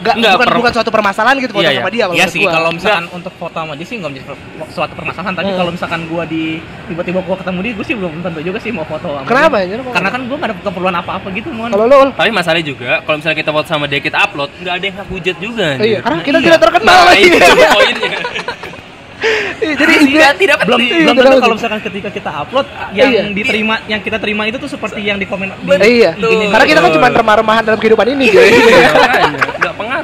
Gak, 0.05 0.15
Enggak, 0.15 0.33
bukan, 0.37 0.47
per- 0.47 0.59
bukan 0.61 0.73
suatu 0.75 0.91
permasalahan 0.93 1.37
gitu 1.39 1.53
foto 1.53 1.65
Iya, 1.65 1.81
sama 1.81 1.89
dia 1.89 2.05
kalau 2.05 2.15
Iya 2.15 2.27
sih, 2.29 2.41
gua. 2.41 2.53
kalau 2.53 2.69
misalkan 2.71 3.05
untuk 3.09 3.33
foto 3.35 3.57
sama 3.57 3.73
dia 3.73 3.87
sih 3.89 3.97
nggak 3.97 4.11
menjadi 4.13 4.27
suatu 4.69 4.93
permasalahan. 4.93 5.33
Tapi 5.33 5.49
Hmm. 5.49 5.59
kalau 5.59 5.71
misalkan 5.73 6.01
gua 6.05 6.23
di 6.25 6.43
tiba-tiba 6.85 7.19
gua 7.19 7.37
ketemu 7.37 7.59
dia, 7.59 7.73
gua 7.73 7.85
sih 7.85 7.95
belum 7.95 8.13
tentu 8.21 8.41
juga 8.43 8.59
sih 8.59 8.71
mau 8.71 8.85
foto 8.85 9.09
sama 9.11 9.25
Kenapa 9.25 9.57
dia. 9.59 9.73
ya? 9.73 9.83
Karena 9.89 10.11
kan 10.11 10.21
gua 10.23 10.37
nggak 10.37 10.51
ada 10.51 10.57
keperluan 10.61 10.95
apa-apa 10.95 11.27
gitu, 11.33 11.49
mon. 11.51 11.71
kalau 11.71 11.87
lo 11.87 11.99
Tapi 12.13 12.31
masalahnya 12.31 12.67
juga 12.67 13.01
kalau 13.01 13.17
misalnya 13.17 13.39
kita 13.39 13.51
foto 13.51 13.67
sama 13.67 13.85
dia 13.87 13.99
kita 13.99 14.19
upload 14.21 14.51
nggak 14.59 14.75
ada 14.75 14.85
yang 14.85 14.97
hak 14.99 15.09
hujat 15.09 15.37
juga. 15.41 15.67
Eh, 15.75 15.87
iya, 15.87 15.99
karena 15.99 16.21
kita 16.21 16.37
iya. 16.37 16.47
tidak 16.47 16.59
terkenal 16.61 16.93
Nah, 16.93 17.05
lagi. 17.09 17.25
itu 17.25 17.39
poinnya. 17.73 18.11
Iya, 19.57 19.73
jadi 19.75 19.95
tidak 20.05 20.33
tidak 20.37 20.57
belum 20.61 20.77
penting. 20.77 20.93
Iya, 20.93 21.07
belum 21.07 21.17
tentu 21.25 21.41
kalau 21.41 21.57
misalkan 21.57 21.81
ketika 21.81 22.09
kita 22.13 22.31
upload 22.37 22.67
yang 22.93 23.09
Iya. 23.09 23.23
diterima 23.33 23.75
yang 23.87 24.01
kita 24.03 24.21
terima 24.21 24.43
itu 24.45 24.61
tuh 24.61 24.69
seperti 24.69 25.01
yang 25.01 25.17
di 25.17 25.25
komen 25.25 25.49
di 25.49 25.65
iya, 25.81 26.13
IG-nya. 26.13 26.53
karena 26.53 26.67
kita 26.67 26.79
kan 26.79 26.91
cuma 26.93 27.09
remah-remahan 27.09 27.63
dalam 27.65 27.79
kehidupan 27.79 28.05
ini 28.11 28.25
gitu. 28.29 28.45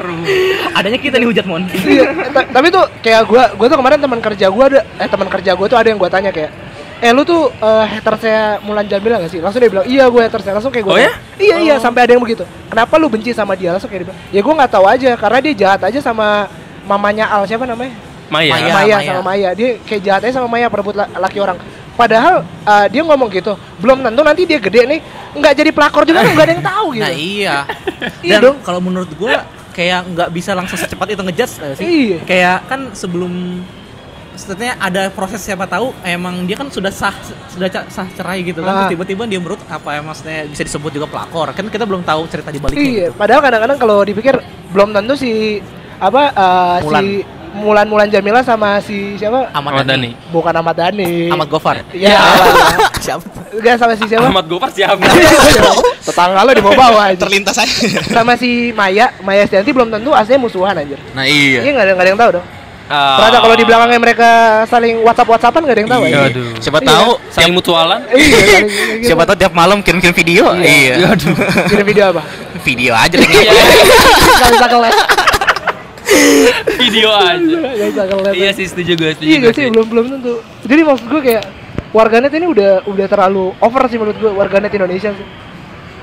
Nggak 0.00 0.16
pengaruh. 0.16 0.76
adanya 0.76 0.98
kita 0.98 1.16
nih 1.16 1.28
hujat 1.28 1.44
mon. 1.44 1.62
Iya, 1.68 2.02
ta- 2.32 2.48
tapi 2.50 2.66
tuh 2.68 2.84
kayak 3.00 3.22
gua 3.24 3.52
gua 3.52 3.66
tuh 3.66 3.76
kemarin 3.76 3.98
teman 3.98 4.20
kerja 4.20 4.46
gua 4.48 4.64
ada 4.66 4.80
eh 4.96 5.06
teman 5.06 5.28
kerja 5.28 5.50
gua 5.52 5.66
tuh 5.66 5.76
ada 5.76 5.88
yang 5.88 5.98
gua 5.98 6.08
tanya 6.08 6.30
kayak 6.30 6.52
Eh 7.00 7.16
lu 7.16 7.24
tuh 7.24 7.48
eh, 7.50 7.84
hater 7.86 8.12
saya 8.18 8.42
Mulan 8.60 8.84
Jamila 8.84 9.16
gak 9.16 9.32
sih? 9.32 9.40
Langsung 9.40 9.56
dia 9.58 9.72
bilang, 9.72 9.88
iya 9.88 10.04
gue 10.04 10.20
hater 10.20 10.44
saya 10.44 10.52
Langsung 10.52 10.68
kayak 10.68 10.84
gue 10.84 10.92
Oh 10.92 11.00
ya? 11.00 11.08
Iya 11.34 11.56
iya, 11.58 11.74
sampai 11.80 12.04
ada 12.04 12.12
yang 12.12 12.20
begitu 12.20 12.44
Kenapa 12.68 13.00
lu 13.00 13.08
benci 13.08 13.32
sama 13.32 13.56
dia? 13.56 13.72
Langsung 13.72 13.88
kayak 13.88 14.04
dia 14.04 14.08
bilang 14.12 14.20
Ya 14.28 14.40
gue 14.44 14.52
gak 14.54 14.68
tahu 14.68 14.84
aja, 14.84 15.10
karena 15.16 15.38
dia 15.40 15.54
jahat 15.56 15.80
aja 15.80 15.96
sama 15.98 16.44
mamanya 16.84 17.24
Al 17.26 17.48
Siapa 17.48 17.64
namanya? 17.64 17.96
Maya. 18.28 18.52
Maya. 18.52 18.72
Maya, 18.76 18.96
sama 19.00 19.22
Maya 19.24 19.48
dia 19.56 19.80
kayak 19.80 20.02
jahat 20.04 20.20
aja 20.22 20.34
sama 20.36 20.48
Maya 20.50 20.68
perebut 20.68 20.92
la- 20.92 21.08
laki 21.08 21.40
orang 21.40 21.56
padahal 21.96 22.44
uh, 22.62 22.86
dia 22.86 23.00
ngomong 23.00 23.28
gitu 23.30 23.52
belum 23.76 24.00
tentu 24.02 24.20
nanti 24.20 24.42
dia 24.44 24.56
gede 24.56 24.80
nih 24.84 25.00
nggak 25.34 25.52
jadi 25.54 25.70
pelakor 25.72 26.04
juga 26.04 26.20
kan 26.20 26.32
nggak 26.32 26.46
ada 26.46 26.52
yang 26.52 26.64
tahu 26.66 26.86
gitu 26.94 27.02
Nah 27.02 27.12
iya. 27.12 27.56
Iya 28.20 28.36
Dan 28.36 28.40
dong. 28.44 28.56
kalau 28.60 28.78
menurut 28.78 29.08
gua 29.16 29.40
kayak 29.72 30.00
nggak 30.14 30.28
bisa 30.34 30.52
langsung 30.52 30.78
secepat 30.78 31.14
itu 31.14 31.22
ngejudge 31.22 31.54
sih. 31.78 31.86
Iya. 31.86 32.18
Kayak 32.26 32.58
kan 32.68 32.80
sebelum 32.92 33.62
setidaknya 34.40 34.72
ada 34.80 35.02
proses 35.12 35.44
siapa 35.44 35.68
tahu 35.68 35.92
emang 36.00 36.48
dia 36.48 36.56
kan 36.56 36.72
sudah 36.72 36.88
sah 36.88 37.12
sudah 37.52 37.68
sah 37.92 38.08
cerai 38.16 38.40
gitu 38.40 38.64
kan 38.64 38.86
Ah. 38.86 38.88
Tiba-tiba 38.88 39.28
dia 39.28 39.36
menurut 39.36 39.60
apa 39.68 39.98
ya 39.98 40.00
maksudnya 40.00 40.48
bisa 40.48 40.64
disebut 40.64 40.96
juga 40.96 41.06
pelakor 41.10 41.52
kan 41.52 41.68
kita 41.68 41.84
belum 41.84 42.00
tahu 42.06 42.24
cerita 42.32 42.48
di 42.48 42.56
baliknya 42.56 42.80
iya 42.80 43.06
gitu. 43.12 43.18
padahal 43.20 43.40
kadang-kadang 43.44 43.76
kalau 43.76 44.00
dipikir 44.00 44.40
belum 44.72 44.96
tentu 44.96 45.12
si 45.20 45.60
apa 46.00 46.32
uh, 46.32 46.78
Mulan. 46.80 47.02
si 47.04 47.08
Mulan 47.52 47.82
Mulan 47.84 48.06
Jamila 48.06 48.40
sama 48.40 48.78
si 48.78 49.14
siapa 49.14 49.50
Ahmad 49.50 49.82
Dhani. 49.82 49.86
Dhani. 49.86 50.10
bukan 50.30 50.52
Ahmad 50.52 50.74
Dhani 50.74 51.28
Ahmad 51.28 51.48
Gofar. 51.48 51.82
ya 51.90 52.14
Siapa? 53.00 53.24
enggak 53.50 53.74
sama 53.76 53.92
si 53.92 54.04
siapa 54.06 54.24
Ahmad 54.24 54.46
Gopar 54.46 54.70
siapa? 54.70 55.02
tetangga 56.06 56.40
lo 56.40 56.50
di 56.50 56.60
bawah 56.60 57.04
aja 57.06 57.18
terlintas 57.18 57.56
aja. 57.56 58.00
sama 58.06 58.34
si 58.34 58.70
Maya 58.70 59.10
Maya 59.20 59.42
Estianti 59.42 59.68
belum 59.68 59.90
tentu 59.90 60.10
aslinya 60.10 60.40
musuhan 60.40 60.74
anjir 60.74 60.96
Nah 61.10 61.22
iya. 61.22 61.60
iya 61.60 61.70
nggak 61.70 61.84
ada 61.84 61.92
nggak 61.92 62.04
ada 62.04 62.10
yang 62.10 62.20
tahu 62.20 62.32
dong 62.36 62.46
Ah. 62.90 63.22
ternyata 63.22 63.38
kalau 63.38 63.54
di 63.54 63.62
belakangnya 63.62 64.00
mereka 64.00 64.30
saling 64.66 64.98
WhatsApp 65.00 65.30
WhatsAppan 65.30 65.62
nggak 65.62 65.72
ada 65.72 65.80
yang 65.80 65.92
tahu 65.94 66.02
Iya. 66.04 66.20
Aduh. 66.26 66.50
Siapa 66.58 66.78
Iya. 66.80 66.88
tahu 66.90 67.08
saling 67.30 67.52
mutualan. 67.54 68.00
iya 68.08 68.18
saling- 68.34 68.66
gitu. 68.66 69.06
siapa 69.06 69.22
tahu 69.22 69.36
tiap 69.38 69.52
malam 69.52 69.78
kirim-kirim 69.78 70.10
video. 70.12 70.44
Iya. 70.58 71.14
kirim 71.70 71.86
video 71.86 72.04
apa 72.08 72.22
Video 72.60 72.90
aja 72.92 73.14
bisa 73.14 74.66
keles 74.66 74.96
Video 76.76 77.08
aja. 77.22 77.58
Iya 78.30 78.50
sih 78.52 78.66
setuju 78.66 78.92
gue, 78.94 79.10
setuju 79.12 79.26
iya 79.26 79.36
gue 79.38 79.46
gak 79.46 79.54
sih 79.54 79.64
belum 79.68 79.86
belum 79.86 80.06
tentu 80.12 80.32
jadi 80.62 80.80
maksud 80.82 81.06
gue 81.06 81.20
kayak 81.22 81.44
warganet 81.90 82.32
ini 82.32 82.46
udah 82.46 82.70
udah 82.84 83.06
terlalu 83.06 83.54
over 83.58 83.82
sih 83.86 83.96
menurut 83.96 84.16
gue 84.16 84.30
warganet 84.30 84.70
Indonesia 84.70 85.10
sih 85.10 85.26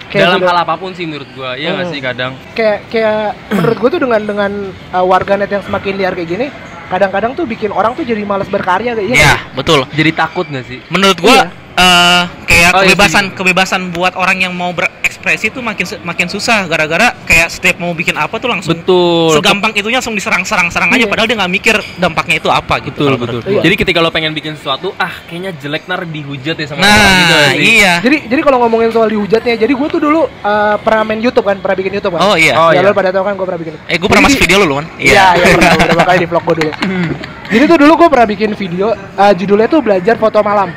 Dalam 0.09 0.39
sudah- 0.39 0.49
hal 0.49 0.57
apa 0.63 0.75
pun 0.75 0.91
sih 0.91 1.03
menurut 1.03 1.27
gue, 1.29 1.49
iya 1.57 1.69
nggak 1.69 1.83
Hmm. 1.83 1.93
sih 1.93 2.01
kadang. 2.01 2.31
kayak 2.53 2.87
kayak 2.87 3.19
menurut 3.49 3.77
gue 3.77 3.89
tuh 3.89 4.01
dengan 4.01 4.21
dengan 4.23 4.51
uh, 4.89 5.03
warganet 5.03 5.49
yang 5.49 5.59
semakin 5.61 5.93
liar 5.95 6.13
kayak 6.13 6.29
gini 6.29 6.47
kadang-kadang 6.87 7.31
tuh 7.33 7.43
bikin 7.43 7.67
orang 7.69 7.91
tuh 7.91 8.01
jadi 8.01 8.23
malas 8.23 8.47
berkarya 8.47 8.95
kayak 8.95 9.11
Iya, 9.11 9.35
betul. 9.51 9.83
Jadi 9.91 10.11
takut 10.13 10.47
nggak 10.47 10.63
sih? 10.63 10.79
Menurut 10.87 11.19
gua 11.19 11.35
Iya. 11.37 11.66
Eh, 11.77 12.21
kayak 12.43 12.69
Oh, 12.69 12.81
iya, 12.81 12.89
kebebasan 12.89 13.23
setuju. 13.27 13.37
kebebasan 13.37 13.81
buat 13.89 14.13
orang 14.13 14.37
yang 14.39 14.51
mau 14.51 14.69
berekspresi 14.69 15.47
tuh 15.49 15.61
makin 15.61 15.85
makin 16.01 16.27
susah 16.27 16.65
gara-gara 16.65 17.15
kayak 17.23 17.47
setiap 17.47 17.77
mau 17.77 17.93
bikin 17.93 18.11
apa 18.13 18.33
tuh 18.35 18.49
langsung 18.49 18.75
Betul. 18.75 19.33
segampang 19.33 19.71
itunya 19.71 19.97
langsung 19.97 20.11
diserang-serang-serang 20.13 20.89
aja 20.89 20.99
Iya. 20.99 21.07
padahal 21.07 21.27
dia 21.27 21.37
nggak 21.37 21.53
mikir 21.53 21.75
dampaknya 21.95 22.35
itu 22.35 22.49
apa 22.49 22.81
gitu. 22.81 22.97
Betul 22.97 23.07
kalau 23.07 23.19
betul. 23.19 23.39
Iya. 23.47 23.61
Jadi 23.61 23.75
ketika 23.77 23.97
lo 23.99 24.09
pengen 24.09 24.33
bikin 24.33 24.53
sesuatu, 24.53 24.91
ah 24.97 25.13
kayaknya 25.23 25.53
jelek 25.53 25.85
nar 25.85 26.01
dihujat 26.03 26.55
ya 26.55 26.65
sama 26.65 26.81
Nah, 26.81 26.91
orang 26.91 27.13
gitu 27.15 27.33
sih? 27.37 27.57
iya. 27.77 27.93
jadi 27.99 28.17
jadi 28.27 28.41
kalau 28.41 28.57
ngomongin 28.59 28.89
soal 28.89 29.07
dihujatnya 29.07 29.53
jadi 29.55 29.71
gue 29.71 29.87
tuh 29.87 30.01
dulu 30.01 30.21
uh, 30.25 30.75
pernah 30.77 31.03
main 31.03 31.19
YouTube 31.19 31.45
kan 31.45 31.57
pernah 31.57 31.77
bikin 31.77 31.91
YouTube 31.93 32.13
kan 32.13 32.21
Oh 32.23 32.35
iya. 32.35 32.53
Oh, 32.53 32.69
ya 32.69 32.81
iya. 32.81 32.81
lo 32.81 32.91
pada 32.91 33.09
tahu 33.09 33.23
kan 33.23 33.33
gue 33.33 33.45
pernah 33.45 33.61
bikin 33.61 33.73
Eh, 33.85 33.95
gua 33.95 34.07
pernah 34.07 34.23
Jadi 34.23 34.33
masuk 34.33 34.41
video 34.41 34.57
lu, 34.59 34.65
Luan. 34.67 34.85
Iya, 34.97 35.23
iya 35.35 35.45
pernah 35.55 35.71
beberapa 35.77 36.03
kali 36.05 36.17
di 36.19 36.27
vlog 36.27 36.43
gue 36.43 36.55
dulu. 36.57 36.71
Jadi 37.53 37.63
tuh 37.65 37.77
dulu 37.79 37.93
gue 37.95 38.07
pernah 38.09 38.27
bikin 38.27 38.49
video, 38.53 38.87
uh, 38.91 39.31
judulnya 39.31 39.67
tuh 39.67 39.79
belajar 39.79 40.17
foto 40.17 40.41
malam. 40.41 40.67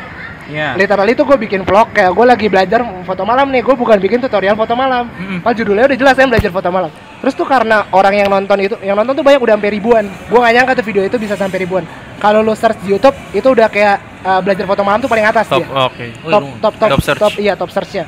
Iya. 0.51 0.75
Literally 0.75 1.15
tuh 1.15 1.25
gue 1.25 1.39
bikin 1.39 1.63
vlog 1.63 1.89
kayak 1.91 2.11
gue 2.11 2.27
lagi 2.27 2.47
belajar 2.47 2.83
foto 3.01 3.23
malam 3.23 3.47
nih, 3.49 3.63
gue 3.63 3.75
bukan 3.75 3.97
bikin 3.97 4.19
tutorial 4.19 4.53
foto 4.53 4.75
malam. 4.75 5.07
Mm-mm. 5.09 5.39
Padahal 5.41 5.57
judulnya 5.57 5.85
udah 5.87 5.99
jelas 5.99 6.15
saya 6.15 6.27
belajar 6.27 6.51
foto 6.51 6.69
malam. 6.69 6.91
Terus 7.21 7.35
tuh 7.35 7.45
karena 7.45 7.87
orang 7.91 8.15
yang 8.17 8.29
nonton 8.29 8.59
itu, 8.59 8.75
yang 8.81 8.97
nonton 8.97 9.13
tuh 9.13 9.23
banyak 9.23 9.39
udah 9.39 9.55
sampai 9.55 9.71
ribuan. 9.71 10.05
Gue 10.27 10.39
gak 10.39 10.53
nyangka 10.53 10.73
tuh 10.75 10.85
video 10.85 11.03
itu 11.03 11.17
bisa 11.17 11.35
sampai 11.35 11.59
ribuan. 11.59 11.85
Kalau 12.17 12.41
lo 12.41 12.53
search 12.53 12.81
di 12.81 12.91
YouTube 12.91 13.15
itu 13.31 13.45
udah 13.47 13.69
kayak 13.69 13.97
uh, 14.21 14.41
belajar 14.41 14.65
foto 14.65 14.83
malam 14.83 14.99
tuh 14.99 15.09
paling 15.09 15.25
atas 15.25 15.47
Top, 15.47 15.61
dia. 15.61 15.69
oke. 15.69 16.07
Oh, 16.21 16.31
Top, 16.31 16.45
top, 16.61 16.75
top, 16.77 16.91
Top 16.91 17.01
search. 17.01 17.21
top, 17.21 17.33
iya 17.37 17.53
top 17.55 17.71
searchnya. 17.71 18.05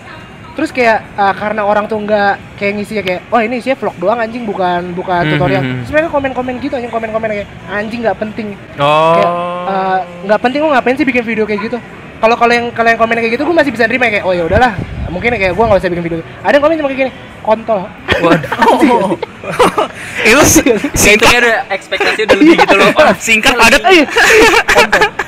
Terus 0.53 0.69
kayak 0.69 1.17
uh, 1.17 1.33
karena 1.33 1.65
orang 1.65 1.89
tuh 1.89 1.97
nggak 1.97 2.61
kayak 2.61 2.73
ngisinya 2.77 3.01
kayak, 3.03 3.21
wah 3.27 3.41
ini 3.41 3.57
isinya 3.57 3.73
vlog 3.75 3.97
doang 3.97 4.21
anjing 4.21 4.45
bukan 4.45 4.93
bukan 4.93 5.25
Mhm. 5.25 5.31
tutorial. 5.31 5.63
Terus 5.81 5.91
mereka 5.91 6.09
komen-komen 6.11 6.55
gitu 6.59 6.75
anjing 6.75 6.93
komen-komen 6.93 7.29
kayak 7.31 7.49
anjing 7.67 8.01
nggak 8.01 8.19
penting. 8.19 8.49
Kayak 8.77 9.29
Oh. 9.29 9.65
uh, 9.65 9.99
nggak 10.25 10.41
penting 10.41 10.61
lo 10.61 10.69
ngapain 10.71 10.93
sih 10.93 11.05
bikin 11.05 11.25
video 11.25 11.45
kayak 11.45 11.61
gitu? 11.63 11.81
Kalau 12.23 12.38
kalau 12.38 12.55
yang 12.55 12.71
kalau 12.71 12.87
yang 12.87 13.00
komen 13.02 13.19
kayak 13.19 13.35
gitu 13.35 13.43
gue 13.43 13.50
masih 13.50 13.75
bisa 13.75 13.91
nerima 13.91 14.07
kayak 14.07 14.23
oh 14.23 14.31
ya 14.31 14.47
udahlah 14.47 14.79
mungkin 15.11 15.35
kayak 15.35 15.59
gue 15.59 15.64
nggak 15.67 15.81
usah 15.83 15.91
bikin 15.91 16.05
video. 16.07 16.19
Ada 16.47 16.55
yang 16.55 16.62
komen 16.62 16.79
cuma 16.79 16.88
kayak 16.88 17.00
gini 17.02 17.12
kontol. 17.43 17.81
Waduh. 18.23 19.19
Itu 20.31 20.43
Kayak 20.95 21.14
itu 21.19 21.25
kayak 21.26 21.43
ada 21.43 21.55
ekspektasi 21.75 22.21
udah 22.23 22.37
lebih 22.38 22.55
gitu 22.62 22.75
loh. 22.79 22.88
Oh, 22.95 23.12
singkat 23.26 23.59
padat. 23.59 23.83
Iya. 23.91 24.07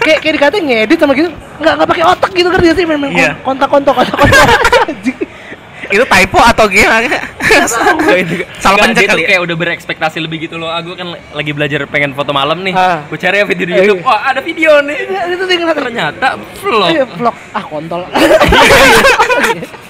Kayak 0.06 0.18
kayak 0.22 0.34
dikatain 0.38 0.62
ngedit 0.70 0.98
sama 1.02 1.12
gitu 1.18 1.34
nggak 1.34 1.72
nggak 1.82 1.88
pakai 1.90 2.04
otak 2.06 2.30
gitu 2.30 2.48
kan 2.50 2.58
dia 2.62 2.74
sih 2.78 2.86
memang 2.86 3.10
Iya. 3.10 3.34
kontak 3.42 3.66
kontak 3.66 3.94
kontak 3.98 4.14
kontak. 4.14 4.48
Itu 5.86 6.04
typo 6.04 6.38
atau 6.38 6.64
gimana? 6.66 7.04
Itu 7.04 8.34
Salah 8.62 8.76
pencet 8.80 9.06
kali 9.06 9.22
ya? 9.22 9.28
kayak 9.28 9.42
udah 9.42 9.56
berekspektasi 9.56 10.18
lebih 10.18 10.38
gitu 10.42 10.56
loh. 10.56 10.68
Aku 10.68 10.94
kan 10.94 11.06
lagi 11.30 11.50
belajar 11.50 11.84
pengen 11.86 12.12
foto 12.12 12.30
malam 12.30 12.60
nih. 12.60 12.72
Ah. 12.72 13.04
Gue 13.04 13.16
cari 13.16 13.38
ya 13.38 13.44
video 13.44 13.64
di 13.64 13.72
Eh, 13.72 13.78
YouTube. 13.82 14.00
iya. 14.00 14.06
Wah, 14.06 14.20
ada 14.26 14.40
video 14.40 14.72
nih. 14.80 14.98
itu 15.30 15.44
sih 15.44 15.56
kenapa 15.56 15.76
Ternyata 15.76 16.26
vlog. 16.58 16.90
Iya, 16.90 17.04
vlog 17.06 17.36
ah 17.50 17.62
kontol 17.62 18.00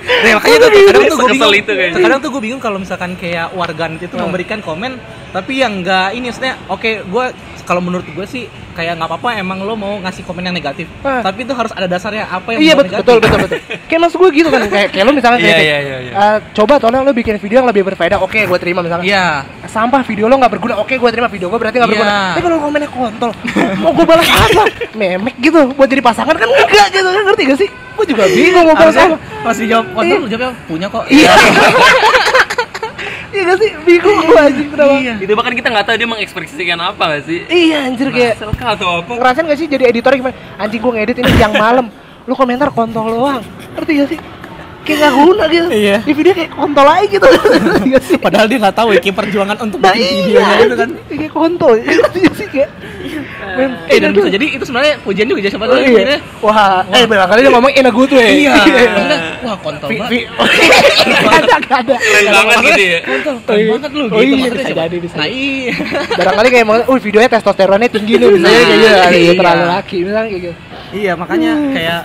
Nah, 0.20 0.36
makanya 0.36 0.56
tuh 0.58 0.70
kadang 0.70 1.04
tuh 1.06 1.16
gue 1.16 1.28
bingung. 1.30 1.54
itu 1.54 1.72
kayaknya. 1.72 1.96
Kadang 1.98 2.18
tuh 2.20 2.30
gue 2.30 2.42
bingung 2.42 2.60
kalau 2.60 2.76
misalkan 2.76 3.10
kayak 3.14 3.52
warganet 3.52 4.00
itu 4.00 4.14
memberikan 4.14 4.60
komen 4.60 5.00
tapi 5.30 5.62
yang 5.62 5.78
enggak 5.78 6.10
ini 6.10 6.26
maksudnya 6.26 6.58
oke 6.66 7.06
gue 7.06 7.24
kalau 7.62 7.78
menurut 7.78 8.02
gue 8.04 8.26
sih 8.26 8.44
kayak 8.70 8.98
nggak 8.98 9.06
apa-apa 9.06 9.38
emang 9.38 9.62
lo 9.62 9.74
mau 9.74 9.94
ngasih 9.98 10.24
komen 10.24 10.42
yang 10.42 10.52
negatif. 10.52 10.90
Ah. 11.00 11.22
Tapi 11.22 11.44
itu 11.44 11.52
harus 11.52 11.70
ada 11.70 11.86
dasarnya 11.86 12.26
apa 12.26 12.52
yang 12.52 12.60
iya 12.60 12.74
betul 12.74 12.98
betul 12.98 13.16
negatif. 13.16 13.22
betul 13.22 13.38
betul 13.46 13.58
kayak 13.86 14.00
maksud 14.00 14.18
gue 14.18 14.30
gitu 14.34 14.48
kan 14.48 14.60
kayak 14.66 14.88
kayak 14.90 15.04
lo 15.04 15.12
misalnya 15.12 15.38
kayak 15.38 15.58
iya, 15.60 15.78
iya, 15.78 15.96
iya. 16.00 16.12
eh, 16.12 16.36
coba 16.52 16.74
tolong 16.76 17.02
lo 17.02 17.12
bikin 17.12 17.36
video 17.36 17.56
yang 17.60 17.68
lebih 17.68 17.82
berfaedah 17.84 18.18
oke 18.18 18.40
gue 18.40 18.58
terima 18.58 18.80
misalnya 18.80 19.06
Iya. 19.06 19.24
sampah 19.64 20.02
video 20.02 20.26
lo 20.26 20.34
nggak 20.36 20.52
berguna 20.52 20.74
oke 20.76 20.92
gue 20.92 21.10
terima 21.10 21.28
video 21.28 21.46
gue 21.46 21.58
berarti 21.58 21.76
nggak 21.78 21.86
Iya. 21.86 21.94
berguna 21.96 22.14
tapi 22.30 22.42
kalau 22.42 22.56
komennya 22.58 22.90
kontol 22.90 23.30
mau 23.82 23.90
gue 23.92 24.04
balas 24.04 24.28
apa 24.28 24.62
memek 24.92 25.34
gitu 25.38 25.60
buat 25.72 25.86
jadi 25.86 26.02
pasangan 26.02 26.34
kan 26.34 26.48
enggak 26.48 26.86
gitu 26.90 27.06
kan 27.06 27.22
ngerti 27.24 27.42
gak 27.46 27.58
sih 27.60 27.70
gue 28.00 28.06
juga 28.08 28.24
bingung 28.26 28.64
mau 28.64 28.72
Harusnya 28.74 29.06
apa 29.06 29.16
pas 29.42 29.54
dijawab 29.54 29.84
Iya. 29.84 29.94
kontol 29.94 30.16
lu 30.16 30.26
jawabnya 30.26 30.50
punya 30.64 30.86
kok. 30.88 31.02
iya 31.06 31.32
iya 33.30 33.42
gak 33.44 33.58
sih 33.58 33.70
bingung 33.80 34.16
gue 34.20 34.40
anjing 34.40 34.68
kenapa 34.68 34.94
iya. 34.96 35.14
Itu 35.16 35.32
bahkan 35.34 35.52
kita 35.52 35.68
nggak 35.68 35.84
tahu 35.84 35.96
dia 35.96 36.08
mengekspresikan 36.08 36.78
apa 36.78 37.02
nggak 37.06 37.22
sih? 37.22 37.38
iya 37.46 37.78
anjir 37.84 38.08
kayak 38.08 38.34
Selka 38.36 38.66
atau 38.74 38.88
apa? 39.00 39.12
ngerasain 39.12 39.44
gak 39.44 39.58
sih 39.58 39.66
jadi 39.66 39.84
editor 39.86 40.12
gimana 40.12 40.34
anjing 40.56 40.80
gue 40.80 40.92
ngedit 40.92 41.16
ini 41.18 41.30
siang 41.34 41.54
malam 41.54 41.86
lu 42.22 42.34
komentar 42.34 42.68
kontol 42.70 43.06
doang 43.06 43.40
ngerti 43.74 43.92
gak 43.94 44.08
sih 44.08 44.18
kayak 44.90 45.00
gak 45.00 45.14
guna 45.16 45.44
gitu 45.46 45.66
Iya. 45.70 45.96
di 46.00 46.12
video 46.12 46.32
kayak 46.32 46.50
kontol 46.52 46.86
aja 46.86 47.06
gitu 47.06 47.26
Padahal 48.24 48.46
dia 48.46 48.58
nggak 48.58 48.76
tahu 48.76 48.88
ya 48.92 49.00
perjuangan 49.02 49.56
untuk 49.60 49.78
nah 49.78 49.92
bikin 49.92 50.02
iya 50.02 50.40
videonya 50.42 50.64
itu 50.64 50.76
kan. 50.76 50.90
kayak 51.08 51.32
kontol 51.32 51.70
gak 51.78 52.34
sih 52.38 52.48
kayak 52.48 52.70
Men, 53.50 53.70
Eh 53.84 53.98
dan 53.98 54.10
enak 54.10 54.16
bisa 54.16 54.30
jadi 54.30 54.46
itu 54.52 54.62
sebenarnya 54.62 54.94
pujian 55.02 55.26
juga 55.26 55.40
siapa 55.42 55.64
Oh, 55.64 55.68
tahu 55.68 55.76
iya. 55.76 55.88
pujiannya. 55.88 56.18
Wah, 56.40 56.80
eh 56.88 57.02
berapa 57.02 57.26
kali 57.26 57.40
dia 57.40 57.50
ngomong 57.50 57.72
in 57.72 57.82
a 57.82 57.90
good 57.90 58.12
way. 58.12 58.30
Iya. 58.40 58.54
Maksudnya, 58.54 59.18
Wah 59.42 59.56
kontol 59.58 59.88
banget. 59.98 60.22
ada, 61.26 61.56
gak 61.58 61.78
ada. 61.80 61.94
Keren 61.96 62.30
banget 62.30 62.56
gitu 62.62 62.82
ya. 62.84 62.98
Kontol 63.02 63.34
Oh, 63.34 63.40
keren 63.42 63.58
iya. 63.58 63.70
banget 63.72 63.90
lu 63.90 64.00
Oh, 64.00 64.06
gitu 64.06 64.14
iya, 64.14 64.30
maksudnya 64.30 64.50
bisa 64.52 64.62
siapa? 64.62 64.80
jadi, 64.80 64.96
bisa 65.00 65.14
Nah 65.16 65.26
jadi. 65.26 65.34
iya. 65.34 65.74
Barangkali 66.14 66.48
kayak 66.48 66.66
mau, 66.68 66.76
uh 66.78 66.98
videonya 67.00 67.30
testosteronnya 67.30 67.88
tinggi 67.88 68.14
nih, 68.16 68.28
misalnya 68.30 68.60
kayak 68.60 68.78
gitu, 68.78 68.86
ada 68.86 69.18
Iya. 69.18 69.32
terlalu 69.34 69.64
laki, 69.68 69.96
misalnya 70.00 70.28
kayak 70.28 70.42
gitu. 70.44 70.54
Iya 70.90 71.12
makanya 71.14 71.52
kayak 71.70 72.00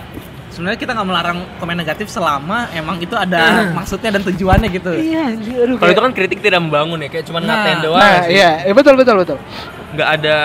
sebenarnya 0.56 0.80
kita 0.80 0.92
nggak 0.96 1.08
melarang 1.08 1.40
komen 1.60 1.76
negatif 1.76 2.08
selama 2.08 2.72
emang 2.72 2.96
itu 2.98 3.12
ada 3.12 3.68
maksudnya 3.76 4.16
dan 4.16 4.24
tujuannya 4.24 4.72
gitu. 4.72 4.92
Iya, 4.96 5.36
aduh. 5.36 5.76
Kalau 5.76 5.92
itu 5.92 6.02
kan 6.08 6.14
kritik 6.16 6.40
tidak 6.40 6.64
membangun 6.64 7.04
ya, 7.04 7.10
kayak 7.12 7.26
cuma 7.28 7.44
Nah, 7.44 7.52
ngatain 7.52 7.78
doang. 7.84 8.00
Nah, 8.00 8.16
sih. 8.24 8.40
iya, 8.40 8.52
iya, 8.64 8.74
betul 8.74 8.96
betul 8.96 9.16
betul. 9.20 9.38
Nggak 9.92 10.10
ada 10.16 10.38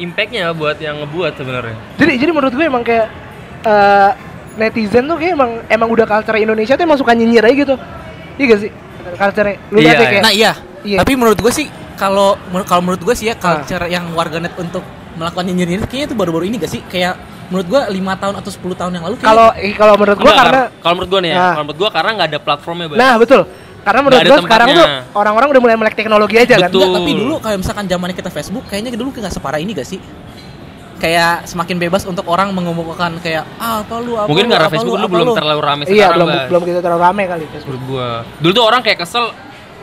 impactnya 0.00 0.56
buat 0.56 0.80
yang 0.80 1.04
ngebuat 1.04 1.32
sebenarnya. 1.36 1.76
Jadi 2.00 2.12
jadi 2.16 2.30
menurut 2.32 2.52
gue 2.56 2.64
emang 2.64 2.82
kayak 2.82 3.06
eh, 3.62 4.10
netizen 4.56 5.04
tuh 5.04 5.16
kayak 5.20 5.32
emang 5.36 5.50
emang 5.68 5.88
udah 5.92 6.06
culture 6.08 6.40
Indonesia 6.40 6.74
tuh 6.74 6.84
emang 6.88 6.98
suka 6.98 7.12
nyinyir 7.12 7.44
aja 7.44 7.54
gitu. 7.54 7.74
Iya 8.40 8.44
gak 8.48 8.60
sih? 8.64 8.70
Culture 9.14 9.48
lu 9.68 9.78
Iya, 9.78 9.92
deh 9.92 10.00
iya. 10.00 10.08
kayak 10.08 10.22
Nah 10.24 10.32
iya. 10.32 10.52
Iya. 10.82 10.98
Tapi 11.04 11.12
menurut 11.14 11.38
gue 11.38 11.52
sih 11.52 11.68
kalau 11.94 12.34
kalau 12.64 12.82
menurut 12.82 13.04
gue 13.04 13.14
sih 13.14 13.28
ya 13.30 13.36
culture 13.36 13.84
yang 13.86 14.10
warganet 14.16 14.56
untuk 14.58 14.82
melakukan 15.14 15.44
nyinyir 15.44 15.84
kayaknya 15.84 16.08
itu 16.10 16.16
baru-baru 16.16 16.48
ini 16.48 16.56
gak 16.58 16.72
sih? 16.72 16.80
Kayak 16.88 17.20
menurut 17.52 17.66
gue 17.68 17.80
lima 17.92 18.16
tahun 18.16 18.34
atau 18.34 18.48
10 18.48 18.64
tahun 18.72 18.92
yang 18.96 19.04
lalu 19.04 19.14
kalau 19.20 19.52
eh, 19.54 19.76
kalau 19.76 19.94
menurut 19.94 20.16
gue 20.16 20.24
Enggak, 20.24 20.40
karena 20.42 20.62
kalau 20.80 20.94
menurut 20.96 21.10
gua 21.10 21.20
nih 21.20 21.28
ya, 21.28 21.36
Nah. 21.36 21.44
kalau 21.52 21.62
menurut 21.62 21.78
gua 21.78 21.90
karena 21.92 22.10
nggak 22.10 22.28
ada 22.28 22.38
platformnya, 22.40 22.86
Bang. 22.88 22.98
Nah 22.98 23.12
betul. 23.20 23.42
Karena 23.82 24.00
menurut 24.00 24.20
gue 24.22 24.38
sekarang 24.40 24.68
tuh 24.72 24.86
orang-orang 25.12 25.48
udah 25.50 25.60
mulai 25.60 25.76
melek 25.76 25.94
teknologi 25.94 26.36
aja 26.38 26.54
kan. 26.56 26.66
Betul. 26.66 26.80
Enggak, 26.80 26.96
tapi 26.96 27.12
dulu 27.12 27.34
kayak 27.36 27.58
misalkan 27.60 27.84
zamannya 27.84 28.16
kita 28.16 28.30
Facebook 28.30 28.64
kayaknya 28.64 28.90
dulu 28.94 29.10
kayak 29.10 29.22
nggak 29.26 29.34
separah 29.36 29.58
ini 29.58 29.70
gak 29.72 29.84
sih? 29.84 29.98
Kayak 30.96 31.34
semakin 31.44 31.76
bebas 31.76 32.06
untuk 32.06 32.22
orang 32.24 32.54
mengumumkan 32.54 33.18
kayak 33.18 33.42
ah 33.58 33.82
apa 33.82 33.94
lu 33.98 34.14
apa 34.14 34.30
Mungkin 34.30 34.46
karena 34.46 34.70
Facebook 34.70 34.96
lu, 34.96 35.08
belum 35.10 35.26
lu." 35.26 35.34
terlalu 35.34 35.60
rame 35.60 35.82
Iya 35.82 35.90
sekarang, 35.90 36.14
belum 36.14 36.28
Bas. 36.30 36.46
belum 36.46 36.62
gitu 36.62 36.78
terlalu 36.78 37.00
rame 37.02 37.22
kali 37.26 37.44
Facebook. 37.44 37.66
menurut 37.66 37.82
gua. 37.90 38.08
Dulu 38.38 38.52
tuh 38.54 38.64
orang 38.64 38.80
kayak 38.80 38.98
kesel 39.02 39.24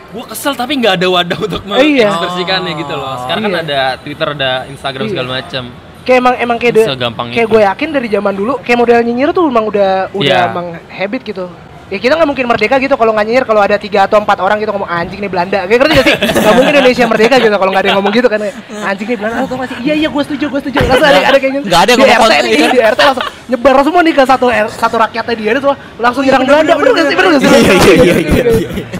gua 0.10 0.26
kesel 0.26 0.54
tapi 0.56 0.74
nggak 0.74 0.94
ada 0.96 1.08
wadah 1.12 1.38
untuk 1.38 1.62
iya. 1.76 2.08
mengekspresikannya 2.08 2.72
gitu 2.80 2.94
loh. 2.96 3.14
Sekarang 3.20 3.42
kan 3.44 3.52
Iya. 3.52 3.62
ada 3.62 3.80
Twitter, 4.00 4.28
ada 4.32 4.52
Instagram 4.66 5.04
Iya. 5.04 5.12
segala 5.12 5.28
macam. 5.36 5.64
Kayak 6.10 6.20
emang 6.20 6.36
emang 6.40 6.58
kayak 6.58 6.74
de- 6.74 6.88
kayak 7.30 7.48
gue 7.48 7.62
yakin 7.64 7.90
dari 7.92 8.08
zaman 8.10 8.34
dulu 8.34 8.54
kayak 8.60 8.78
model 8.78 9.00
nyinyir 9.00 9.30
tuh 9.30 9.46
emang 9.46 9.62
udah 9.64 9.90
udah 10.12 10.26
Iya. 10.26 10.50
emang 10.50 10.66
habit 10.90 11.22
gitu. 11.24 11.46
Ya 11.86 11.98
kita 11.98 12.14
nggak 12.14 12.26
mungkin 12.28 12.46
merdeka 12.46 12.78
gitu 12.78 12.94
kalau 12.94 13.12
nggak 13.12 13.26
nyinyir 13.26 13.46
kalau 13.46 13.62
ada 13.62 13.74
tiga 13.76 14.06
atau 14.06 14.18
empat 14.18 14.38
orang 14.38 14.58
gitu 14.58 14.70
ngomong 14.70 14.86
anjing 14.86 15.18
nih 15.18 15.26
Belanda. 15.26 15.66
Kayak 15.66 15.80
ngerti 15.80 15.94
gak 15.96 16.06
sih? 16.06 16.16
Gak 16.46 16.54
mungkin 16.54 16.74
Indonesia 16.76 17.06
merdeka 17.06 17.36
gitu 17.38 17.56
kalau 17.56 17.70
nggak 17.70 17.82
ada 17.82 17.90
yang 17.90 17.98
ngomong 17.98 18.14
gitu 18.14 18.28
kan. 18.28 18.40
Anjing 18.84 19.08
nih 19.08 19.18
Belanda. 19.18 19.38
Atau 19.42 19.58
masih 19.58 19.76
iya 19.80 19.94
iya 19.96 20.10
gue 20.10 20.24
setuju 20.24 20.46
gue 20.50 20.60
setuju. 20.66 20.78
Langsung 20.82 21.10
ada, 21.10 21.20
ada 21.24 21.38
kayak 21.38 21.54
gitu. 21.56 21.66
Nggak 21.66 21.82
ada 21.82 21.90
yang 21.90 22.00
di 22.00 22.10
RT 22.10 22.34
nih, 22.42 22.52
iya. 22.52 22.68
di 22.70 22.80
RT 22.94 23.00
langsung 23.04 23.26
nyebar 23.50 23.76
semua 23.82 24.02
nih 24.02 24.14
ke 24.14 24.24
satu 24.24 24.46
satu 24.70 24.96
rakyatnya 25.00 25.34
dia 25.36 25.52
itu 25.52 25.72
langsung 25.98 26.22
nyerang 26.22 26.44
Belanda. 26.46 26.74
Bener 26.74 26.92
gak 26.92 27.06
sih? 27.06 27.16
Bener 27.18 27.30
gak 27.30 27.42
sih? 27.42 27.50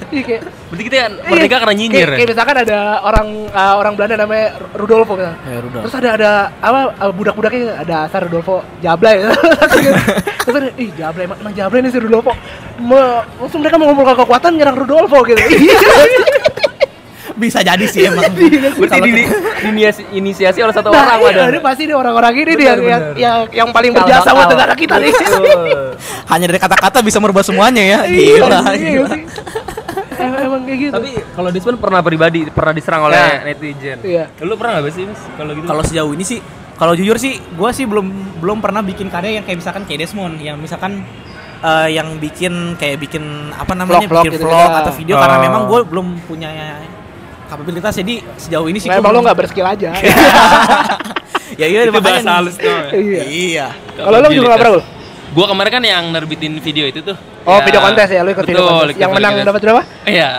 Iya, 0.10 0.18
iya, 0.18 0.26
iya, 0.26 0.38
iya, 0.40 0.40
iya. 0.40 0.40
Iya 0.40 0.42
kayak 0.42 0.42
Berarti 0.70 0.84
kita 0.86 0.98
merdeka 1.26 1.50
Iya, 1.50 1.62
karena 1.66 1.76
nyinyir 1.78 1.98
kayak, 1.98 2.10
ya? 2.10 2.18
kayak 2.18 2.30
misalkan 2.30 2.58
ada 2.62 2.80
orang 3.02 3.28
uh, 3.50 3.76
orang 3.82 3.94
Belanda 3.98 4.16
namanya 4.22 4.48
Rudolfo 4.78 5.14
misalnya. 5.18 5.38
Ya, 5.46 5.58
Rudolf. 5.62 5.84
Terus 5.86 5.96
ada 5.98 6.10
ada 6.14 6.32
apa 6.62 6.80
uh, 6.94 7.14
budak-budaknya 7.14 7.62
ada 7.82 7.96
asal 8.06 8.20
Rudolfo 8.30 8.56
Jablay. 8.82 9.18
Terus 10.46 10.56
ada, 10.56 10.70
ih 10.78 10.90
Jablay 10.94 11.24
emang, 11.26 11.38
emang 11.42 11.54
Jablay 11.58 11.80
nih 11.86 11.92
si 11.94 12.00
Rudolfo. 12.02 12.34
Me, 12.82 13.02
langsung 13.42 13.62
mereka 13.66 13.78
mengumpulkan 13.82 14.16
kekuatan 14.18 14.52
nyerang 14.58 14.78
Rudolfo 14.78 15.20
gitu. 15.26 15.42
Iya. 15.50 15.78
Bisa 17.40 17.64
jadi 17.64 17.86
sih 17.88 18.04
emang. 18.04 18.28
Berarti 18.36 19.00
di, 19.16 19.24
inisiasi, 19.64 20.02
inisiasi 20.12 20.60
oleh 20.60 20.76
satu 20.76 20.92
Nah, 20.92 21.16
orang 21.16 21.20
iya, 21.24 21.48
ada. 21.48 21.52
ini 21.56 21.60
pasti 21.64 21.88
nih 21.88 21.96
orang-orang 21.96 22.34
ini 22.36 22.52
dia 22.60 22.76
Benar, 22.76 22.80
yang, 22.84 23.04
yang 23.16 23.38
yang 23.64 23.70
paling 23.72 23.96
berjasa 23.96 24.36
buat 24.36 24.52
negara 24.52 24.76
kita 24.76 25.00
nih. 25.00 25.14
Hanya 26.28 26.46
dari 26.52 26.60
kata-kata 26.60 27.00
bisa 27.00 27.24
merubah 27.24 27.40
semuanya 27.40 27.80
ya. 27.80 28.00
Iya, 28.04 28.44
Gila. 28.44 28.60
iya 28.76 28.90
gila. 28.92 29.10
sih. 29.16 29.24
Emang, 30.20 30.42
emang 30.42 30.62
kayak 30.64 30.80
gitu. 30.82 30.94
Tapi 30.94 31.10
kalau 31.30 31.50
Disman 31.50 31.76
pernah 31.78 32.02
pribadi 32.02 32.40
pernah 32.48 32.74
diserang 32.74 33.02
oleh 33.04 33.18
Ya. 33.18 33.42
netizen. 33.44 33.98
Iya. 34.02 34.24
Lu 34.40 34.54
pernah 34.54 34.78
nggak 34.78 34.92
sih 34.92 35.04
Mas 35.04 35.22
kalau 35.34 35.52
gitu? 35.54 35.66
Kalau 35.66 35.84
sejauh 35.84 36.12
ini 36.12 36.24
sih, 36.24 36.40
kalau 36.76 36.94
jujur 36.94 37.16
sih, 37.16 37.34
gue 37.40 37.70
sih 37.72 37.86
belum 37.86 38.08
belum 38.38 38.58
pernah 38.60 38.82
bikin 38.82 39.08
karya 39.08 39.40
yang 39.40 39.44
kayak 39.44 39.60
misalkan 39.60 39.84
kayak 39.84 40.00
Desmond, 40.02 40.36
yang 40.38 40.56
misalkan 40.56 41.04
eh, 41.60 41.90
yang 41.92 42.16
bikin 42.18 42.76
kayak 42.76 43.00
bikin 43.00 43.24
apa 43.52 43.74
namanya 43.74 44.00
Vlog-vlog 44.02 44.24
bikin 44.24 44.34
gitu 44.34 44.46
vlog 44.46 44.60
ya. 44.66 44.80
atau 44.80 44.94
video 44.94 45.16
karena 45.16 45.36
Oh. 45.36 45.44
memang 45.44 45.62
gue 45.66 45.80
belum 45.86 46.08
punya 46.24 46.50
kapabilitas 47.46 47.94
jadi 47.96 48.16
sejauh 48.38 48.68
ini 48.68 48.78
sih 48.78 48.88
Nah, 48.88 48.96
gua 48.96 49.04
emang 49.04 49.12
lo 49.12 49.20
nggak 49.26 49.38
berskill 49.38 49.66
aja. 49.66 49.90
ya 51.60 51.66
iya 51.68 51.80
itu 51.84 51.92
bahasa 51.92 52.32
halus 52.32 52.56
ya? 52.56 52.94
Iya. 52.94 53.22
iya 53.26 53.68
Kalau 53.98 54.18
lo 54.18 54.28
juga 54.30 54.48
nggak 54.54 54.62
pernah? 54.62 54.99
Gua 55.30 55.46
kemarin 55.46 55.72
kan 55.72 55.84
yang 55.84 56.04
nerbitin 56.10 56.58
video 56.58 56.84
itu 56.84 57.00
tuh. 57.02 57.14
Oh, 57.44 57.58
Ya, 57.58 57.64
video 57.64 57.80
kontes 57.80 58.08
ya, 58.08 58.22
lo 58.22 58.30
ikut 58.30 58.44
video 58.44 58.58
betul, 58.60 58.68
kontes. 58.68 58.90
ikut 58.90 58.98
Yang 58.98 59.08
video 59.08 59.16
menang 59.16 59.32
kontes. 59.32 59.48
dapat 59.48 59.62
berapa? 59.62 59.82
Iya, 60.04 60.30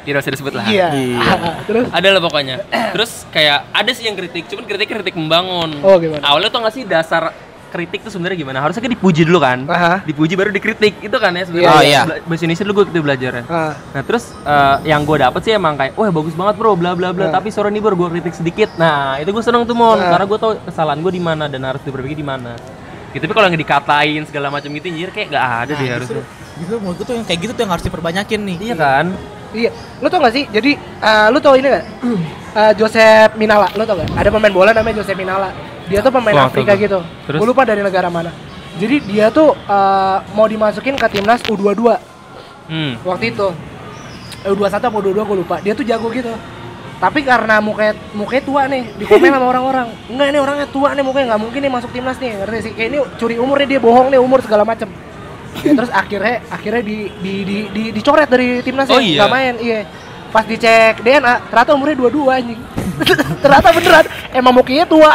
tidak 0.00 0.18
usah 0.20 0.32
disebut 0.32 0.52
lah. 0.52 0.64
Iya. 0.66 0.88
Terus 1.68 1.84
Ada 1.88 2.08
lah 2.10 2.20
pokoknya. 2.20 2.56
Terus 2.90 3.10
kayak 3.28 3.58
ada 3.70 3.90
sih 3.90 4.04
yang 4.04 4.16
kritik, 4.16 4.44
cuman 4.46 4.64
kritik 4.64 4.88
kritik 4.88 5.14
membangun. 5.14 5.70
Oh, 5.80 5.96
gimana? 5.96 6.22
Awalnya 6.24 6.48
tuh 6.48 6.60
nggak 6.60 6.74
sih 6.74 6.82
dasar 6.84 7.30
kritik 7.70 8.02
tuh 8.02 8.10
sebenarnya 8.10 8.34
gimana? 8.36 8.58
Harusnya 8.58 8.82
kan 8.82 8.90
dipuji 8.90 9.22
dulu 9.22 9.38
kan. 9.38 9.62
Aha. 9.64 10.02
Dipuji 10.02 10.34
baru 10.34 10.50
dikritik. 10.50 10.98
Itu 10.98 11.16
kan 11.16 11.30
ya 11.30 11.46
sebenarnya. 11.46 11.70
Iya, 11.70 11.72
Oh, 11.72 11.82
iya. 11.84 12.00
Bela- 12.04 12.22
Bahasa 12.24 12.42
Indonesia 12.42 12.64
dulu 12.66 12.74
gue 12.74 12.84
gitu 12.86 12.98
belajarnya. 13.00 13.44
Ah. 13.46 13.72
Nah 13.88 14.02
terus 14.02 14.24
eh, 14.36 14.76
yang 14.84 15.02
gue 15.02 15.16
dapet 15.16 15.40
sih 15.40 15.52
emang 15.52 15.74
kayak, 15.74 15.94
wah 15.94 16.10
bagus 16.12 16.34
banget 16.34 16.54
bro, 16.56 16.74
bla 16.74 16.92
bla 16.92 17.10
bla. 17.10 17.30
Nah. 17.30 17.32
Tapi 17.32 17.48
sore 17.48 17.70
ini 17.70 17.78
baru 17.78 17.94
gue 17.96 18.08
kritik 18.12 18.34
sedikit. 18.34 18.74
Nah 18.74 19.14
itu 19.16 19.30
gue 19.30 19.38
seneng 19.40 19.62
tuh 19.62 19.72
mon, 19.72 19.94
Nah. 19.94 20.10
karena 20.10 20.26
gue 20.26 20.38
tau 20.38 20.52
kesalahan 20.60 20.98
gue 20.98 21.12
di 21.12 21.22
mana 21.22 21.46
dan 21.46 21.62
harus 21.62 21.78
diperbaiki 21.80 22.14
di 22.14 22.26
mana. 22.26 22.58
Gitu, 23.10 23.22
tapi 23.26 23.34
kalau 23.34 23.46
yang 23.50 23.58
dikatain 23.58 24.22
segala 24.22 24.54
macam 24.54 24.70
gitu, 24.70 24.86
nyir 24.86 25.10
kayak 25.10 25.34
gak 25.34 25.44
ada 25.66 25.72
deh 25.74 25.88
harusnya. 25.90 26.22
Justru 26.62 26.76
menurut 26.78 26.96
gue 27.02 27.06
tuh 27.10 27.14
yang 27.18 27.26
kayak 27.26 27.40
gitu 27.42 27.52
tuh 27.58 27.62
yang 27.66 27.72
harus 27.74 27.84
diperbanyakin 27.84 28.40
nih. 28.46 28.56
Iya 28.70 28.74
kan? 28.78 29.06
Iya, 29.50 29.70
lu 29.98 30.06
tau 30.06 30.22
gak 30.22 30.34
sih? 30.34 30.44
Jadi, 30.46 30.78
eh, 30.78 31.26
lu 31.34 31.38
tau 31.42 31.54
ini 31.58 31.68
gak? 31.68 31.84
Eh, 32.50 32.74
Joseph 32.74 33.38
Minala, 33.38 33.70
lu 33.78 33.86
tau 33.86 33.94
gak? 33.94 34.10
Ada 34.10 34.26
pemain 34.26 34.50
bola 34.50 34.74
namanya 34.74 34.98
Joseph 35.02 35.14
Minala. 35.14 35.54
Dia 35.86 36.02
tuh 36.02 36.10
pemain 36.10 36.34
Wah, 36.34 36.50
Afrika 36.50 36.74
gitu. 36.74 36.98
Terus? 37.26 37.38
Gue 37.38 37.46
lupa 37.46 37.62
dari 37.62 37.78
negara 37.78 38.10
mana. 38.10 38.34
Jadi 38.74 39.06
dia 39.06 39.30
tuh 39.30 39.54
eh, 39.54 40.16
mau 40.34 40.50
dimasukin 40.50 40.98
ke 40.98 41.06
timnas 41.10 41.42
U22 41.46 41.94
Hmm. 42.66 42.98
waktu 43.02 43.30
itu. 43.30 43.54
Eh, 44.42 44.50
U21 44.50 44.82
atau 44.82 44.90
U22 44.98 45.22
gue 45.22 45.38
lupa. 45.42 45.56
Dia 45.62 45.74
tuh 45.74 45.86
jago 45.86 46.10
gitu. 46.10 46.34
Tapi 47.00 47.24
karena 47.24 47.64
mukanya 47.64 47.96
mukanya 48.12 48.42
tua 48.44 48.62
nih, 48.68 48.82
di 49.00 49.04
komen 49.08 49.32
sama 49.32 49.46
orang-orang. 49.48 49.88
Enggak 50.12 50.26
ini 50.36 50.38
orangnya 50.38 50.68
tua 50.68 50.92
nih 50.92 51.00
mukanya 51.00 51.26
nggak 51.32 51.42
mungkin 51.48 51.60
nih 51.64 51.72
masuk 51.72 51.90
timnas 51.96 52.20
nih. 52.20 52.30
Ngerti 52.44 52.58
sih? 52.60 52.72
Kayak 52.76 52.88
ini 52.92 52.98
curi 53.16 53.34
umurnya 53.40 53.66
dia 53.72 53.80
bohong 53.80 54.12
nih 54.12 54.20
umur 54.20 54.44
segala 54.44 54.68
macem. 54.68 54.92
Ya, 55.64 55.72
terus 55.74 55.90
akhirnya 55.90 56.44
akhirnya 56.52 56.82
di, 56.84 57.08
di, 57.24 57.34
di, 57.42 57.56
di, 57.72 57.82
dicoret 57.90 58.28
dari 58.28 58.60
timnasnya 58.62 58.94
Oh, 58.94 59.02
iya? 59.02 59.24
nggak 59.24 59.32
main. 59.32 59.54
Iya. 59.58 59.80
Pas 60.30 60.44
dicek 60.46 61.02
DNA, 61.02 61.34
ternyata 61.50 61.70
umurnya 61.74 61.96
22 61.98 62.36
anjing. 62.36 62.60
ternyata 63.42 63.68
beneran 63.72 64.04
emang 64.36 64.52
mukanya 64.52 64.84
tua. 64.84 65.10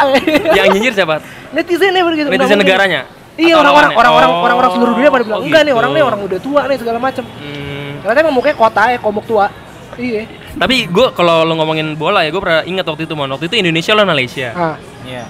yang 0.58 0.66
nyinyir 0.74 0.92
siapa? 0.92 1.22
Netizen 1.54 1.94
ya 1.94 2.02
begitu. 2.02 2.28
Netizen 2.28 2.58
negaranya. 2.58 3.06
Iya 3.36 3.54
orang-orang 3.60 3.92
orang-orang 3.94 4.30
Oh, 4.32 4.42
orang-orang 4.42 4.70
seluruh 4.74 4.94
dunia 4.96 5.10
pada 5.12 5.24
bilang 5.28 5.40
oh 5.40 5.46
enggak 5.46 5.62
nih 5.62 5.72
gitu. 5.72 5.80
orang 5.84 5.90
nih 5.92 6.02
orang 6.02 6.20
udah 6.24 6.40
tua 6.40 6.60
nih 6.66 6.78
segala 6.82 6.98
macam. 6.98 7.24
Hmm. 7.24 7.90
Ternyata 8.00 8.18
emang 8.24 8.34
mukanya 8.34 8.56
kota 8.56 8.82
ya 8.90 8.98
komuk 8.98 9.24
tua. 9.28 9.46
Iya. 10.00 10.22
Tapi 10.56 10.86
gue 10.86 11.06
kalau 11.12 11.44
lo 11.44 11.52
ngomongin 11.54 11.92
bola 11.94 12.20
ya, 12.20 12.30
gue 12.30 12.40
pernah 12.40 12.62
ingat 12.62 12.84
waktu 12.84 13.04
itu 13.04 13.12
mon. 13.12 13.28
Waktu 13.28 13.46
itu 13.46 13.56
Indonesia 13.58 13.92
lawan 13.92 14.08
Malaysia. 14.08 14.48
Ah, 14.50 14.76
Iya. 15.04 15.24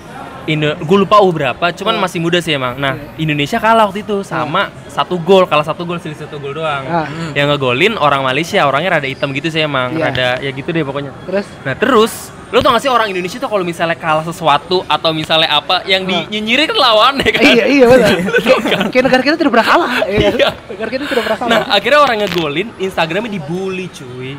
Indo, 0.47 0.73
gue 0.73 0.97
lupa 0.97 1.18
U 1.18 1.28
berapa, 1.28 1.75
cuman 1.75 1.99
Ah. 1.99 2.00
masih 2.00 2.23
muda 2.23 2.38
sih 2.38 2.54
emang. 2.54 2.78
Nah, 2.78 2.95
Iya. 2.95 3.18
Indonesia 3.21 3.59
kalah 3.59 3.83
waktu 3.85 4.06
itu 4.06 4.23
sama 4.23 4.71
satu 4.87 5.18
gol, 5.18 5.42
kalah 5.45 5.66
satu 5.66 5.83
gol 5.83 5.99
selisih 5.99 6.25
satu 6.25 6.38
gol 6.38 6.54
doang. 6.54 6.87
Ah. 6.87 7.11
Yang 7.35 7.47
ngegolin 7.52 7.95
orang 7.97 8.23
Malaysia, 8.23 8.62
orangnya 8.62 8.95
rada 8.95 9.04
hitam 9.04 9.35
gitu 9.35 9.50
sih 9.50 9.61
emang, 9.61 9.92
Iya. 9.92 10.06
rada 10.06 10.28
ya 10.38 10.50
gitu 10.50 10.71
deh 10.71 10.80
pokoknya. 10.80 11.11
terus 11.26 11.47
Nah 11.66 11.75
terus, 11.75 12.12
lo 12.47 12.62
tau 12.62 12.71
gak 12.71 12.78
sih 12.78 12.87
orang 12.87 13.11
Indonesia 13.11 13.37
tuh 13.37 13.50
kalau 13.50 13.66
misalnya 13.66 13.99
kalah 13.99 14.23
sesuatu 14.23 14.87
atau 14.87 15.11
misalnya 15.11 15.50
apa 15.50 15.83
yang 15.83 16.06
Ah. 16.06 16.23
dinyinyirin 16.30 16.71
kan 16.71 16.78
lawannya 16.78 17.26
kan? 17.26 17.42
iya 17.42 17.64
iya 17.66 17.85
benar. 17.85 18.11
Kayak- 18.47 18.88
Kayak 18.88 19.04
negara 19.04 19.23
kita 19.26 19.37
tidak 19.37 19.50
pernah 19.50 19.66
kalah. 19.66 19.92
Iya. 20.06 20.28
Iya. 20.30 20.49
Negara 20.71 20.88
kita 20.88 21.04
tidak 21.04 21.23
pernah 21.26 21.38
kalah. 21.42 21.50
Nah 21.50 21.62
akhirnya 21.75 21.99
orang 22.00 22.16
ngegolin, 22.23 22.68
Instagramnya 22.78 23.35
dibully 23.35 23.90
cuy 23.90 24.38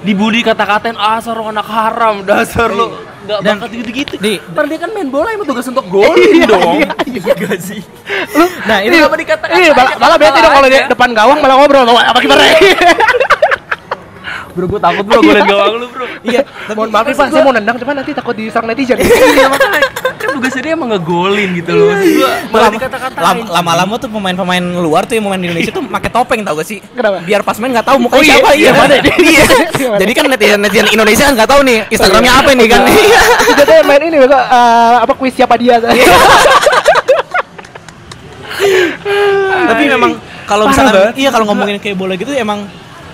Dibully 0.00 0.40
kata-katain, 0.40 0.96
ah 0.96 1.20
sorong 1.20 1.50
anak 1.50 1.66
haram, 1.66 2.24
dasar 2.24 2.68
lo 2.68 2.96
Gak 3.20 3.44
Dan- 3.44 3.60
bakat 3.60 3.70
gitu-gitu. 3.76 4.14
Di- 4.16 4.40
Padahal 4.40 4.66
dia 4.66 4.78
kan 4.80 4.90
main 4.90 5.06
bola 5.06 5.28
emang 5.30 5.44
tugas 5.44 5.62
untuk 5.62 5.84
golin 5.86 6.40
dong. 6.42 6.80
Iya 7.04 7.32
gak 7.42 7.60
sih? 7.60 7.84
Lu, 8.32 8.48
Nah, 8.64 8.80
ini 8.80 8.96
apa 8.96 9.12
dikata-katain 9.14 9.60
Iya, 9.60 9.72
malah, 9.72 9.92
malah 9.94 10.16
bete 10.16 10.38
dong 10.38 10.54
kalau 10.54 10.68
dia 10.68 10.82
depan 10.88 11.08
gawang 11.12 11.38
malah 11.38 11.54
ngobrol 11.54 11.84
apa 11.86 12.16
gimana? 12.18 12.40
Bro 14.50 14.66
gue 14.66 14.80
takut 14.80 15.04
bro, 15.04 15.20
gue 15.20 15.30
liat 15.30 15.46
gawang 15.52 15.74
lu 15.76 15.86
bro 15.88 16.06
Iya, 16.20 16.42
Mohon 16.70 16.88
maaf 16.90 17.04
nih 17.04 17.14
Pak, 17.14 17.26
saya 17.28 17.42
mau 17.42 17.52
nendang 17.52 17.76
cuman 17.76 17.94
nanti 17.96 18.12
takut 18.12 18.34
diserang 18.34 18.66
netizen. 18.66 18.96
Iya 18.96 19.46
makanya 19.52 19.80
Kan 20.12 20.28
tugasnya 20.32 20.60
dia 20.60 20.72
emang 20.74 20.90
ngegolin 20.90 21.50
gitu 21.54 21.72
loh 21.72 21.88
Maksud 21.88 22.12
gua 22.12 22.28
malah 22.44 22.60
Lama- 22.60 22.74
dikata-katain 22.76 23.22
lam- 23.22 23.48
lama-lama 23.48 23.94
tuh 23.96 24.08
pemain-pemain 24.10 24.60
luar 24.76 25.02
tuh 25.04 25.14
yang 25.14 25.24
pemain 25.24 25.38
di 25.38 25.48
Indonesia 25.48 25.72
tuh 25.72 25.82
pakai 25.82 26.10
topeng 26.10 26.40
tau 26.42 26.54
gak 26.54 26.66
sih? 26.66 26.78
Kenapa? 26.90 27.18
Biar 27.22 27.40
pas 27.40 27.56
main 27.56 27.70
nggak 27.70 27.86
tahu 27.86 27.96
mukanya 27.98 28.18
Oh 28.18 28.22
iya, 28.22 28.34
siapa 28.34 28.50
iya, 28.52 28.70
mana 28.70 28.94
dia? 28.96 29.14
Iya. 29.30 29.44
Iya? 29.72 29.88
Jadi 29.96 30.12
kan 30.12 30.24
netizen 30.26 30.60
netizen 30.60 30.86
Indonesia 30.90 31.24
kan 31.24 31.34
nggak 31.34 31.48
tahu 31.48 31.60
nih 31.62 31.78
Instagramnya 31.88 32.32
apa 32.34 32.50
nih 32.52 32.66
kan? 32.68 32.80
Iya. 32.84 33.20
Itu 33.40 33.52
jatuhnya 33.56 33.82
main 33.82 34.02
ini 34.02 34.16
bego, 34.18 34.34
eh, 34.34 34.44
apa 35.00 35.12
kuis 35.14 35.32
siapa 35.32 35.54
dia. 35.56 35.80
Tapi 39.62 39.82
memang 39.88 40.10
kalau 40.44 40.64
misalkan 40.66 40.92
banget. 40.92 41.14
iya 41.16 41.28
kalau 41.30 41.44
ngomongin 41.46 41.78
kayak 41.78 41.96
bola 41.96 42.14
gitu 42.14 42.34
emang 42.34 42.66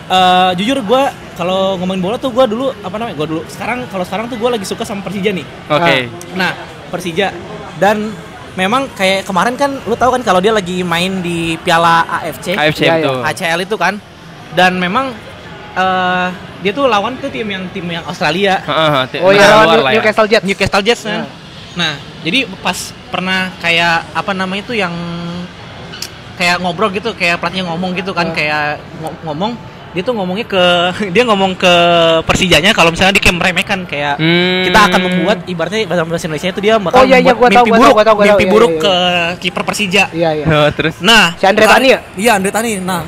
eh, 0.08 0.50
jujur 0.54 0.78
gue 0.80 1.02
kalau 1.34 1.76
ngomongin 1.76 2.00
bola 2.00 2.16
tuh 2.16 2.30
gue 2.30 2.44
dulu 2.46 2.72
apa 2.76 2.96
namanya 2.96 3.14
gue 3.14 3.26
dulu 3.28 3.42
sekarang 3.46 3.84
kalau 3.86 4.02
sekarang 4.02 4.26
tuh 4.26 4.36
gue 4.36 4.50
lagi 4.50 4.64
suka 4.64 4.82
sama 4.82 5.00
Persija 5.00 5.30
nih. 5.30 5.46
Oke 5.68 5.96
Nah 6.32 6.52
Persija 6.86 7.28
dan 7.76 8.10
memang 8.54 8.88
kayak 8.90 9.22
kemarin 9.22 9.52
kan 9.52 9.68
lu 9.82 9.92
tahu 9.94 10.16
kan 10.16 10.22
kalau 10.22 10.40
dia 10.40 10.48
lagi 10.48 10.80
main 10.80 11.20
di 11.20 11.60
Piala 11.60 12.08
AFC, 12.08 12.56
AFC 12.56 12.80
Iya, 12.82 12.94
itu 12.98 13.12
ACL 13.20 13.60
itu 13.62 13.76
kan 13.76 14.00
dan 14.52 14.76
memang 14.76 15.12
eh, 15.74 16.28
dia 16.56 16.72
tuh 16.72 16.88
lawan 16.88 17.20
tuh 17.20 17.28
tim 17.28 17.44
yang 17.44 17.68
tim 17.68 17.84
yang 17.84 18.00
Australia 18.02 18.64
Oh 19.20 19.28
iya, 19.28 19.44
lawan 19.52 19.84
lah 19.84 19.92
ya. 19.92 20.00
Newcastle 20.00 20.24
Jets. 20.24 20.44
Newcastle 20.44 20.82
Jets 20.82 21.02
Nah. 21.04 21.12
nah. 21.12 21.28
Nah, 21.76 21.92
jadi 22.24 22.48
pas 22.64 22.72
pernah 23.12 23.52
kayak 23.60 24.16
apa 24.16 24.32
namanya 24.32 24.64
itu 24.64 24.72
yang 24.72 24.96
kayak 26.36 26.60
ngobrol 26.60 26.88
gitu, 26.88 27.12
kayak 27.12 27.36
pelatihnya 27.36 27.68
ngomong 27.68 27.92
gitu 27.92 28.12
kan, 28.12 28.28
Nah. 28.28 28.34
kayak 28.34 28.62
ngo- 28.96 29.18
ngomong 29.24 29.52
dia 29.96 30.04
tuh 30.04 30.12
ngomongnya 30.12 30.44
ke 30.44 30.64
dia 31.14 31.24
ngomong 31.24 31.56
ke 31.56 31.72
Persijanya 32.22 32.70
kalau 32.70 32.92
misalnya 32.92 33.16
dia 33.16 33.22
kayak 33.24 33.36
meremehkan 33.36 33.78
kayak 33.82 34.14
Hmm. 34.16 34.68
kita 34.68 34.78
akan 34.86 35.00
membuat 35.02 35.38
ibaratnya 35.46 35.88
dalam 35.88 36.04
bahasa 36.04 36.28
Indonesia 36.28 36.52
itu 36.52 36.60
dia 36.60 36.76
bakal 36.76 37.00
Oh, 37.00 37.04
iya, 37.04 37.16
iya, 37.16 37.32
membuat 37.32 37.36
gua 37.36 37.48
tahu, 37.48 37.56
mimpi 37.56 37.70
gua 37.70 37.78
buruk, 37.78 37.86
tahu, 37.86 37.96
gua 37.96 38.04
tahu, 38.04 38.14
gua 38.14 38.24
mimpi 38.24 38.36
tahu, 38.36 38.44
iya, 38.44 38.52
buruk 38.52 38.70
iya, 38.70 38.80
ke 38.80 38.94
kiper 39.40 39.62
Persija. 39.64 40.04
Iya 40.12 40.30
iya. 40.34 40.44
Oh, 40.46 40.68
terus 40.70 40.94
Nah, 41.00 41.32
Si 41.34 41.44
Andre 41.44 41.64
Tani 41.64 41.88
ya? 41.88 41.98
Iya, 42.14 42.30
Andre 42.36 42.50
Tani. 42.50 42.70
Nah, 42.78 43.02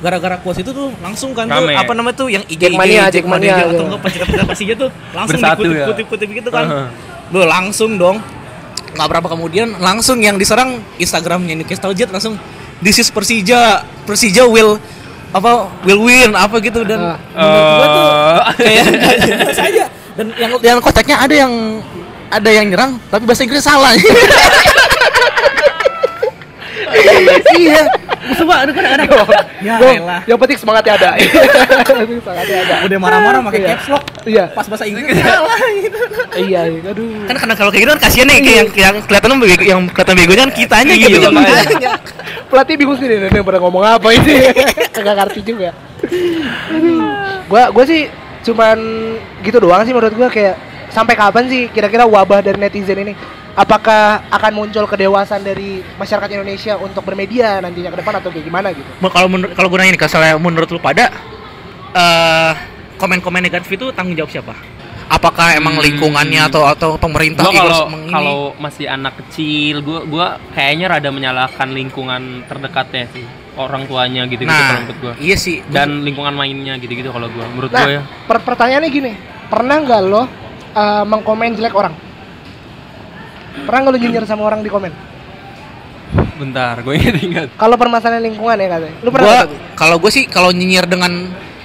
gara-gara 0.00 0.36
kuas 0.40 0.56
itu 0.56 0.70
tuh 0.70 0.88
langsung 0.98 1.30
kan 1.30 1.46
tuh 1.46 1.62
apa 1.68 1.92
namanya 1.92 2.16
tuh 2.16 2.26
yang 2.26 2.42
IG 2.44 2.58
Jackmania, 2.58 3.06
IG, 3.06 3.14
Jackmania, 3.20 3.54
atau 3.54 3.68
gitu. 3.68 3.82
enggak 3.86 4.00
pecinta-pecinta 4.02 4.44
Persija 4.48 4.74
tuh 4.74 4.88
langsung 5.12 5.38
Bersatu 5.38 5.60
dikutip 5.62 5.76
ya. 5.76 5.86
kutip 5.86 6.06
kutip 6.08 6.28
gitu 6.32 6.48
kan. 6.48 6.64
Heeh. 6.64 6.86
Loh, 7.30 7.46
langsung 7.46 7.90
dong. 7.94 8.16
Nggak 8.92 9.08
berapa 9.08 9.28
kemudian 9.30 9.68
langsung 9.78 10.18
yang 10.18 10.36
diserang 10.36 10.80
Instagramnya 10.96 11.54
Newcastle 11.54 11.92
Jet 11.92 12.08
langsung 12.08 12.34
this 12.78 12.98
is 12.98 13.08
Persija, 13.08 13.80
Persija 14.02 14.42
will 14.44 14.76
apa 15.32 15.50
will 15.82 16.02
win 16.02 16.30
apa 16.30 16.56
gitu 16.60 16.84
dan 16.84 17.00
Ah. 17.00 17.16
menurut 17.34 17.64
gua 17.72 17.86
tuh 17.86 18.04
Oh. 18.04 18.42
kayak 18.54 18.84
jelas 19.26 19.58
aja 19.58 19.84
dan 20.12 20.26
yang 20.36 20.52
yang 20.60 20.78
kocaknya 20.78 21.16
ada 21.18 21.34
yang 21.34 21.52
ada 22.28 22.50
yang 22.50 22.66
nyerang 22.66 22.92
tapi 23.08 23.24
bahasa 23.24 23.42
Inggris 23.42 23.60
salah. 23.60 23.92
Iya. 27.62 27.82
Semua 28.38 28.62
ada 28.62 28.70
kan 28.70 28.84
ada. 28.86 29.04
Ya 29.58 29.74
elah. 29.78 30.20
Yang 30.24 30.38
penting 30.38 30.58
semangatnya 30.58 30.92
ada. 30.94 31.10
semangatnya 32.22 32.58
ada. 32.64 32.74
Udah 32.86 32.98
marah-marah 32.98 33.40
pakai 33.50 33.60
Iya. 33.60 33.68
caps 33.74 33.86
lock 33.90 34.04
Iya. 34.22 34.44
pas 34.54 34.66
bahasa 34.70 34.84
Inggris 34.86 35.16
salah 35.26 35.58
gitu. 35.74 35.98
Iya, 36.38 36.60
iya. 36.70 36.80
aduh. 36.86 37.26
kan 37.26 37.36
karena 37.36 37.54
kalau 37.58 37.70
kayak 37.74 37.82
gitu 37.82 37.90
kan 37.92 38.00
kasihan 38.00 38.26
nih 38.30 38.38
kayak 38.38 38.56
yang 38.56 38.68
yang 38.72 38.96
kelihatan 39.02 39.28
bego, 39.36 39.64
yang 39.64 39.80
kelihatan 39.90 40.14
begonya 40.14 40.42
kan 40.46 40.52
kitanya 40.54 40.94
Iya, 40.94 41.06
gitu 41.08 41.18
kan 41.20 41.30
makanya. 41.34 41.90
Pelatih 42.46 42.74
bingung 42.78 42.96
sendiri 42.96 43.26
nih 43.28 43.42
pada 43.42 43.58
ngomong 43.58 43.82
apa 43.82 44.08
ini. 44.14 44.34
Kagak 44.92 45.14
ngerti 45.18 45.40
juga. 45.42 45.70
Aduh. 46.70 47.00
Gua 47.50 47.62
gua 47.74 47.84
sih 47.84 48.06
cuman 48.42 48.78
gitu 49.42 49.58
doang 49.58 49.82
sih 49.82 49.92
menurut 49.94 50.14
gua 50.14 50.26
kayak 50.26 50.54
sampai 50.90 51.14
kapan 51.16 51.48
sih 51.48 51.66
kira-kira 51.68 52.04
wabah 52.06 52.38
dari 52.40 52.58
netizen 52.60 53.00
ini? 53.00 53.14
Apakah 53.52 54.24
akan 54.32 54.52
muncul 54.54 54.84
kedewasan 54.86 55.44
dari 55.44 55.84
masyarakat 55.94 56.28
Indonesia 56.32 56.80
untuk 56.80 57.04
bermedia 57.04 57.60
nantinya 57.60 57.92
ke 57.92 58.00
depan 58.00 58.16
atau 58.16 58.32
kayak 58.32 58.48
gimana 58.48 58.72
gitu? 58.72 58.88
Mau- 58.98 59.12
kalau 59.12 59.28
menurut 59.28 59.52
kalau 59.52 59.68
gue 59.68 59.76
nanya 59.76 59.92
nih 59.92 60.00
kalau 60.00 60.40
menurut 60.40 60.68
lu 60.68 60.80
pada 60.80 61.12
eh 61.92 62.52
komen-komen 62.96 63.42
negatif 63.42 63.68
itu 63.70 63.92
tanggung 63.92 64.16
jawab 64.16 64.30
siapa 64.30 64.54
apakah 65.04 65.52
emang 65.52 65.76
Hmm. 65.76 65.84
lingkungannya 65.84 66.48
atau 66.48 66.64
atau 66.64 66.96
pemerintah 66.96 67.44
Gua 67.44 67.52
kalau 67.52 67.80
ini? 67.92 68.08
kalau 68.08 68.38
masih 68.56 68.88
anak 68.88 69.20
kecil, 69.20 69.84
gua 69.84 70.00
gua 70.02 70.26
kayaknya 70.50 70.88
rada 70.88 71.10
menyalahkan 71.10 71.68
lingkungan 71.68 72.22
terdekatnya 72.48 73.04
sih, 73.12 73.26
orang 73.54 73.84
tuanya 73.84 74.24
gitu 74.24 74.40
gitu 74.40 74.48
kalau 74.48 74.64
nah 74.64 74.80
menurut 74.80 74.98
gua. 74.98 75.12
iya 75.18 75.36
sih 75.36 75.60
Dan 75.66 76.00
lingkungan 76.00 76.32
mainnya 76.32 76.78
gitu-gitu 76.78 77.12
kalau 77.12 77.28
gua, 77.28 77.44
menurut 77.44 77.68
Nah, 77.68 77.84
gua 77.84 77.92
ya. 77.92 78.02
per- 78.24 78.40
pertanyaannya 78.40 78.88
gini, 78.88 79.12
pernah 79.46 79.76
nggak 79.78 80.00
lo 80.02 80.16
uh, 80.16 80.26
mengkomen 81.04 81.52
jelek 81.52 81.76
orang? 81.76 81.92
Pernah 83.52 83.78
nggak 83.84 83.92
lo 83.94 83.98
nyinyir 84.00 84.24
sama 84.24 84.42
orang 84.48 84.60
di 84.64 84.70
komen? 84.72 84.92
Bentar, 86.40 86.80
gue 86.82 86.94
ingat-ingat. 86.98 87.48
Kalau 87.54 87.76
permasalahan 87.78 88.24
lingkungan 88.24 88.56
ya 88.58 88.68
katanya. 88.68 88.94
Lu 89.04 89.08
pernah 89.12 89.26
gua 89.28 89.40
kalau 89.78 89.96
gue 90.00 90.10
sih 90.10 90.24
kalau 90.26 90.50
nyinyir 90.50 90.84
dengan 90.88 91.12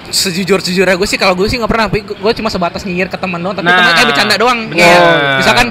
sejujur 0.08 0.64
sejujurnya 0.64 0.96
gue 0.96 1.08
sih 1.10 1.20
kalau 1.20 1.36
gue 1.36 1.48
sih 1.52 1.60
nggak 1.60 1.68
pernah 1.68 1.92
gue 1.92 2.32
cuma 2.40 2.48
sebatas 2.48 2.88
nyinyir 2.88 3.12
ke 3.12 3.20
teman 3.20 3.44
doang 3.44 3.60
tapi 3.60 3.68
Nah, 3.68 3.76
teman 3.76 3.92
kayak 3.92 4.08
bercanda 4.08 4.36
doang. 4.40 4.60
Iya. 4.72 4.96
misalkan 5.44 5.68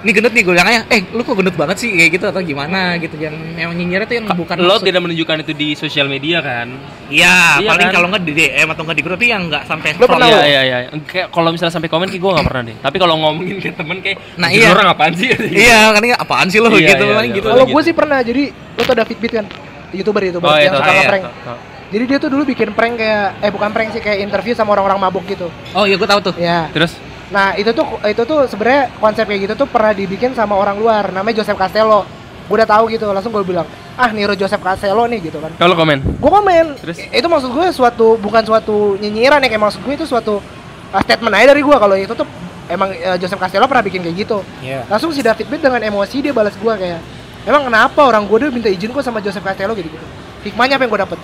ini 0.00 0.10
gendut 0.10 0.32
nih 0.32 0.42
gue 0.42 0.54
bilangnya 0.54 0.80
eh 0.88 1.04
lu 1.12 1.20
kok 1.20 1.36
gendut 1.36 1.52
banget 1.52 1.76
sih 1.76 1.92
kayak 1.92 2.10
gitu 2.10 2.24
atau 2.26 2.40
gimana 2.40 2.96
gitu 2.96 3.14
yang 3.16 3.36
yang 3.52 3.70
nyinyir 3.70 4.08
itu 4.08 4.16
yang 4.16 4.32
bukan 4.32 4.56
Lo 4.56 4.74
maksud- 4.74 4.88
tidak 4.88 5.00
menunjukkan 5.04 5.36
itu 5.44 5.52
di 5.52 5.68
sosial 5.74 6.08
media 6.08 6.40
kan? 6.40 6.72
Iya, 7.06 7.60
Iya 7.60 7.68
paling 7.68 7.86
kan? 7.86 7.94
kalau 7.94 8.06
nggak 8.08 8.22
di 8.22 8.32
DM 8.32 8.68
atau 8.70 8.82
nggak 8.82 8.96
di 8.96 9.04
grup 9.04 9.16
tapi 9.16 9.28
yang 9.28 9.42
nggak 9.46 9.68
sampai 9.68 9.88
Lu 9.94 10.08
pernah. 10.08 10.24
Iya, 10.24 10.40
iya, 10.42 10.60
iya. 10.64 10.78
Kayak 11.04 11.28
kalau 11.28 11.52
misalnya 11.52 11.74
sampai 11.74 11.86
komen 11.86 12.08
kayak 12.08 12.16
gue 12.18 12.30
gak 12.32 12.46
pernah 12.48 12.62
deh. 12.64 12.76
Tapi 12.78 12.96
kalau 12.96 13.14
ngomongin 13.18 13.56
ke 13.58 13.68
temen 13.70 14.00
kayak, 14.00 14.16
Nah, 14.34 14.48
"Anjir, 14.48 14.62
iya. 14.62 14.72
orang 14.72 14.88
apaan 14.88 15.12
sih? 15.12 15.28
Iya, 15.36 15.78
kan 15.92 16.00
ini 16.00 16.14
apaan 16.14 16.46
sih 16.48 16.58
lo 16.58 16.68
Iya, 16.70 16.80
gitu 16.88 17.04
iya, 17.04 17.20
iya. 17.20 17.34
gitu. 17.34 17.46
Kalau 17.46 17.66
gue 17.68 17.82
sih 17.82 17.92
pernah, 17.92 18.18
jadi 18.22 18.42
lo 18.48 18.82
tau 18.82 18.96
David 18.96 19.16
Beat 19.20 19.32
kan? 19.34 19.46
Youtuber 19.90 20.22
youtuber 20.22 20.48
Oh, 20.48 20.56
iya, 20.56 20.64
yang 20.64 20.72
tau, 20.72 20.80
suka 20.80 20.92
iya, 20.94 21.08
tau, 21.10 21.32
tau. 21.44 21.58
Jadi 21.90 22.04
dia 22.06 22.16
tuh 22.16 22.30
dulu 22.30 22.42
bikin 22.46 22.70
prank 22.70 22.94
kayak 22.96 23.42
eh 23.42 23.50
bukan 23.50 23.68
prank 23.68 23.88
sih 23.90 24.00
kayak 24.00 24.22
interview 24.22 24.54
sama 24.54 24.72
orang-orang 24.72 24.96
mabuk 24.96 25.26
gitu. 25.26 25.50
Oh 25.74 25.84
iya, 25.84 25.98
gue 25.98 26.08
tahu 26.08 26.20
tuh. 26.22 26.34
Ya. 26.38 26.72
Terus? 26.72 26.96
Nah, 27.30 27.54
itu 27.54 27.70
tuh 27.70 27.86
itu 28.06 28.22
tuh 28.26 28.50
sebenarnya 28.50 28.90
konsep 28.98 29.22
kayak 29.22 29.40
gitu 29.46 29.54
tuh 29.64 29.68
pernah 29.70 29.94
dibikin 29.94 30.34
sama 30.34 30.58
orang 30.58 30.76
luar 30.78 31.14
namanya 31.14 31.42
Joseph 31.42 31.58
Castello. 31.58 32.02
Gue 32.50 32.58
udah 32.58 32.66
tahu 32.66 32.90
gitu, 32.90 33.06
langsung 33.14 33.30
gue 33.30 33.46
bilang, 33.46 33.62
"Ah, 33.94 34.10
niru 34.10 34.34
Joseph 34.34 34.58
Castello 34.58 35.06
nih" 35.06 35.30
gitu 35.30 35.38
kan. 35.38 35.54
Kalau 35.54 35.78
komen? 35.78 36.02
Gue 36.18 36.30
komen. 36.30 36.74
Terus? 36.82 36.98
Itu 37.14 37.30
maksud 37.30 37.54
gue 37.54 37.66
suatu 37.70 38.18
bukan 38.18 38.42
suatu 38.42 38.98
nyinyiran 38.98 39.38
ya 39.38 39.46
kayak 39.46 39.62
maksud 39.62 39.80
gue 39.86 39.94
itu 39.94 40.06
suatu 40.10 40.42
uh, 40.90 41.00
statement 41.06 41.34
aja 41.38 41.54
dari 41.54 41.62
gue 41.62 41.76
kalau 41.78 41.94
itu 41.94 42.10
tuh 42.10 42.26
emang 42.66 42.90
uh, 42.90 43.14
Joseph 43.22 43.38
Castello 43.38 43.70
pernah 43.70 43.86
bikin 43.86 44.02
kayak 44.02 44.16
gitu. 44.26 44.42
Iya. 44.58 44.82
Langsung 44.90 45.14
si 45.14 45.22
David 45.22 45.46
Beat 45.46 45.62
dengan 45.62 45.78
emosi 45.78 46.26
dia 46.26 46.34
balas 46.34 46.58
gue 46.58 46.74
kayak, 46.74 46.98
emang 47.46 47.70
kenapa 47.70 48.00
orang 48.02 48.26
gue 48.26 48.36
udah 48.42 48.50
minta 48.50 48.66
izin 48.66 48.90
kok 48.90 49.06
sama 49.06 49.22
Joseph 49.22 49.46
Castello 49.46 49.78
gitu 49.78 49.86
gitu. 49.86 50.06
Hikmahnya 50.50 50.74
apa 50.74 50.82
yang 50.82 50.90
gue 50.90 51.02
dapet? 51.06 51.18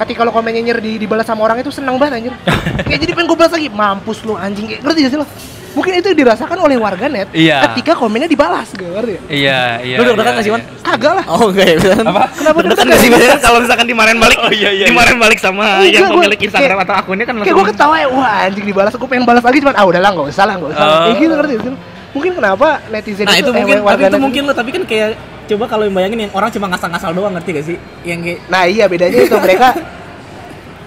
Ketika 0.00 0.24
lo 0.24 0.30
komen 0.30 0.50
nyinyir 0.50 0.80
di 0.80 0.96
dibalas 0.96 1.22
sama 1.22 1.44
orang 1.44 1.60
itu 1.60 1.68
senang 1.68 1.94
banget 1.94 2.16
anjir. 2.18 2.32
kayak 2.88 2.98
jadi 2.98 3.12
pengen 3.12 3.28
gue 3.28 3.36
balas 3.36 3.52
lagi, 3.52 3.68
mampus 3.68 4.24
lu 4.24 4.32
anjing 4.34 4.64
kayak 4.66 4.80
ngerti 4.80 4.98
gak 5.00 5.12
sih 5.12 5.20
lo? 5.20 5.26
Mungkin 5.70 6.02
itu 6.02 6.10
dirasakan 6.10 6.58
oleh 6.58 6.74
warganet 6.74 7.30
Iya. 7.30 7.62
ketika 7.70 7.94
komennya 7.94 8.26
dibalas, 8.26 8.74
gak 8.74 8.90
ngerti? 8.90 9.12
ya? 9.12 9.20
Iya, 9.30 9.60
iya. 9.84 9.96
Lu 9.96 10.04
deg-degan 10.04 10.24
iya, 10.24 10.32
nggak 10.32 10.42
sih, 10.42 10.50
Man? 10.50 10.60
iya. 10.60 10.82
Kagak 10.82 11.12
lah. 11.14 11.24
Oh 11.30 11.46
enggak 11.46 11.62
ya, 11.62 11.74
beneran. 11.78 12.04
Apa? 12.10 12.22
Kenapa 12.32 12.58
Deg-degan 12.58 12.86
nggak 12.88 12.98
sih 12.98 13.08
beneran 13.08 13.38
kalau 13.38 13.58
misalkan 13.62 13.86
dimarahin 13.86 14.18
balik? 14.18 14.38
Oh, 14.40 14.50
iya, 14.50 14.70
iya, 14.72 14.86
Dimarahin 14.88 15.18
balik 15.20 15.38
sama 15.38 15.62
Enggak, 15.78 15.94
yang 15.94 16.02
gua- 16.02 16.16
pemilik 16.18 16.40
Instagram 16.42 16.74
kayak- 16.74 16.86
atau 16.88 16.94
akunnya 16.98 17.24
kan 17.24 17.34
Kayak 17.38 17.54
gue 17.54 17.66
ketawa 17.70 17.94
ya, 17.94 18.08
wah 18.10 18.34
anjing 18.42 18.66
dibalas, 18.66 18.92
gue 18.96 19.06
pengen 19.06 19.24
balas 19.24 19.44
lagi 19.44 19.58
cuman 19.60 19.74
ah 19.76 19.84
udah 19.84 20.00
lah 20.00 20.10
nggak 20.10 20.26
usah 20.26 20.44
lah 20.44 20.54
nggak 20.58 20.70
usah. 20.74 20.82
Oh. 20.82 20.98
Kayak 21.06 21.16
gitu 21.20 21.34
ngerti 21.36 21.52
gak 21.52 21.62
sih? 21.62 21.72
Mungkin 22.10 22.30
kenapa 22.34 22.68
netizen 22.90 23.22
Nah, 23.22 23.36
itu 23.36 23.46
eh, 23.46 23.54
mungkin 23.54 23.76
tapi 23.86 24.02
itu 24.02 24.18
mungkin 24.18 24.42
lo 24.42 24.52
tapi 24.52 24.70
kan 24.72 24.82
kayak 24.82 25.08
coba 25.50 25.64
kalau 25.66 25.84
yang 25.84 25.94
bayangin 25.94 26.18
yang 26.26 26.32
orang 26.32 26.50
cuma 26.50 26.66
ngasal-ngasal 26.70 27.10
doang 27.10 27.34
ngerti 27.34 27.50
gak 27.52 27.66
sih? 27.66 27.76
Yang 28.02 28.20
kayak 28.22 28.38
Nah 28.46 28.62
iya 28.64 28.84
bedanya 28.86 29.18
itu 29.18 29.36
mereka 29.46 29.68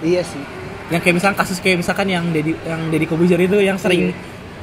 Iya 0.00 0.22
sih 0.24 0.42
yang 0.84 1.00
kayak 1.00 1.16
misalkan 1.16 1.36
kasus 1.40 1.58
kayak 1.64 1.80
misalkan 1.80 2.06
yang 2.12 2.24
Dedi 2.28 2.52
yang 2.68 2.92
Deddy 2.92 3.08
Kobuzer 3.08 3.40
itu 3.40 3.56
yang 3.56 3.80
sering 3.80 4.12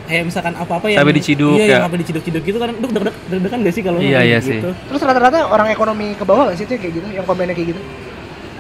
kayak 0.06 0.30
misalkan 0.30 0.54
apa-apa 0.54 0.86
yang 0.86 1.02
Sampai 1.02 1.18
diciduk, 1.18 1.58
iya, 1.58 1.66
ya. 1.66 1.74
yang 1.82 1.84
sampai 1.90 2.00
diciduk-ciduk 2.06 2.44
gitu 2.46 2.58
kan 2.62 2.70
deg 2.78 2.92
deg 2.94 3.04
deg 3.10 3.40
degan 3.42 3.60
gak 3.66 3.74
sih 3.74 3.82
kalau 3.82 3.98
Iya, 3.98 4.22
iya 4.22 4.38
gitu? 4.38 4.70
Terus 4.70 5.02
rata-rata 5.02 5.50
orang 5.50 5.74
ekonomi 5.74 6.14
ke 6.14 6.22
bawah 6.22 6.54
gak 6.54 6.62
sih 6.62 6.70
itu 6.70 6.78
kayak 6.78 6.94
gitu 6.94 7.08
Yang 7.10 7.26
komennya 7.26 7.56
kayak 7.58 7.70
gitu 7.74 7.82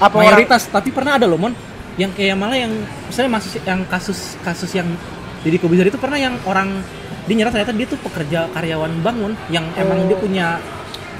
Apa 0.01 0.09
orang 0.17 0.33
mayoritas 0.33 0.61
tapi 0.73 0.89
pernah 0.89 1.21
ada 1.21 1.29
loh 1.29 1.37
mon 1.37 1.53
yang 1.99 2.09
kayak 2.17 2.33
malah 2.33 2.55
yang 2.55 2.71
misalnya 3.05 3.37
masih 3.37 3.61
yang 3.61 3.83
kasus 3.85 4.39
kasus 4.41 4.71
yang 4.73 4.87
Deddy 5.45 5.61
Kobuzer 5.61 5.85
itu 5.85 5.99
pernah 6.01 6.17
yang 6.17 6.33
orang 6.49 6.81
dia 7.29 7.35
nyerah 7.37 7.53
ternyata 7.53 7.77
dia 7.77 7.85
tuh 7.85 7.99
pekerja 8.01 8.49
karyawan 8.49 8.91
bangun 9.05 9.37
yang 9.53 9.67
emang 9.77 10.01
Oh. 10.01 10.07
dia 10.09 10.17
punya 10.17 10.47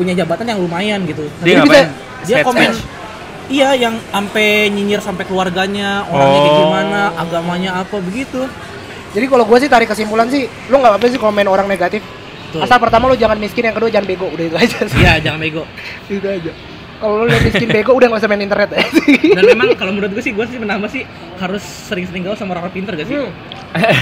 punya 0.01 0.13
jabatan 0.15 0.45
yang 0.47 0.59
lumayan 0.59 0.99
gitu. 1.03 1.21
Dia 1.39 1.45
Jadi 1.45 1.51
ngapain? 1.55 1.69
bisa- 1.85 1.93
dia 2.23 2.37
komen 2.41 2.69
iya 3.47 3.69
yang 3.75 3.99
sampai 4.07 4.47
nyinyir 4.69 4.97
sampai 4.99 5.23
keluarganya 5.23 6.07
orangnya 6.07 6.39
kayak 6.39 6.53
Oh. 6.53 6.61
gimana 6.63 7.01
agamanya 7.15 7.71
apa 7.77 7.97
begitu. 7.99 8.49
Jadi 9.11 9.25
kalau 9.27 9.43
gue 9.43 9.57
sih 9.57 9.67
tarik 9.67 9.85
kesimpulan 9.85 10.25
sih 10.25 10.47
Lu 10.67 10.79
gak 10.79 10.87
apa-apa 10.89 11.05
sih 11.05 11.19
komen 11.19 11.43
orang 11.45 11.67
negatif. 11.67 11.99
Betul. 12.47 12.63
Asal 12.63 12.79
pertama 12.79 13.05
lu 13.05 13.15
jangan 13.15 13.35
miskin 13.35 13.63
Yang 13.63 13.75
kedua 13.77 13.89
jangan 13.89 14.07
bego 14.07 14.27
Udah 14.27 14.45
itu 14.45 14.55
aja. 14.57 14.77
Sih 14.85 14.97
iya 14.97 15.19
jangan 15.19 15.37
bego. 15.37 15.63
Itu 16.07 16.23
aja. 16.23 16.51
Kalau 16.95 17.13
lu 17.17 17.27
liat 17.27 17.43
miskin 17.43 17.67
bego 17.67 17.91
Udah 17.91 18.07
gak 18.07 18.19
usah 18.19 18.29
main 18.29 18.39
internet. 18.39 18.71
Dan 19.35 19.43
memang 19.45 19.75
kalau 19.75 19.91
menurut 19.91 20.11
gue 20.11 20.21
sih 20.21 20.31
gue 20.31 20.45
sih 20.45 20.55
menambah 20.55 20.87
sih 20.87 21.03
harus 21.35 21.59
sering-sering 21.59 22.23
gaul 22.23 22.35
sama 22.35 22.55
orang 22.55 22.71
pinter 22.71 22.95
gak 22.95 23.03
sih? 23.05 23.19
Hmm. 23.19 23.35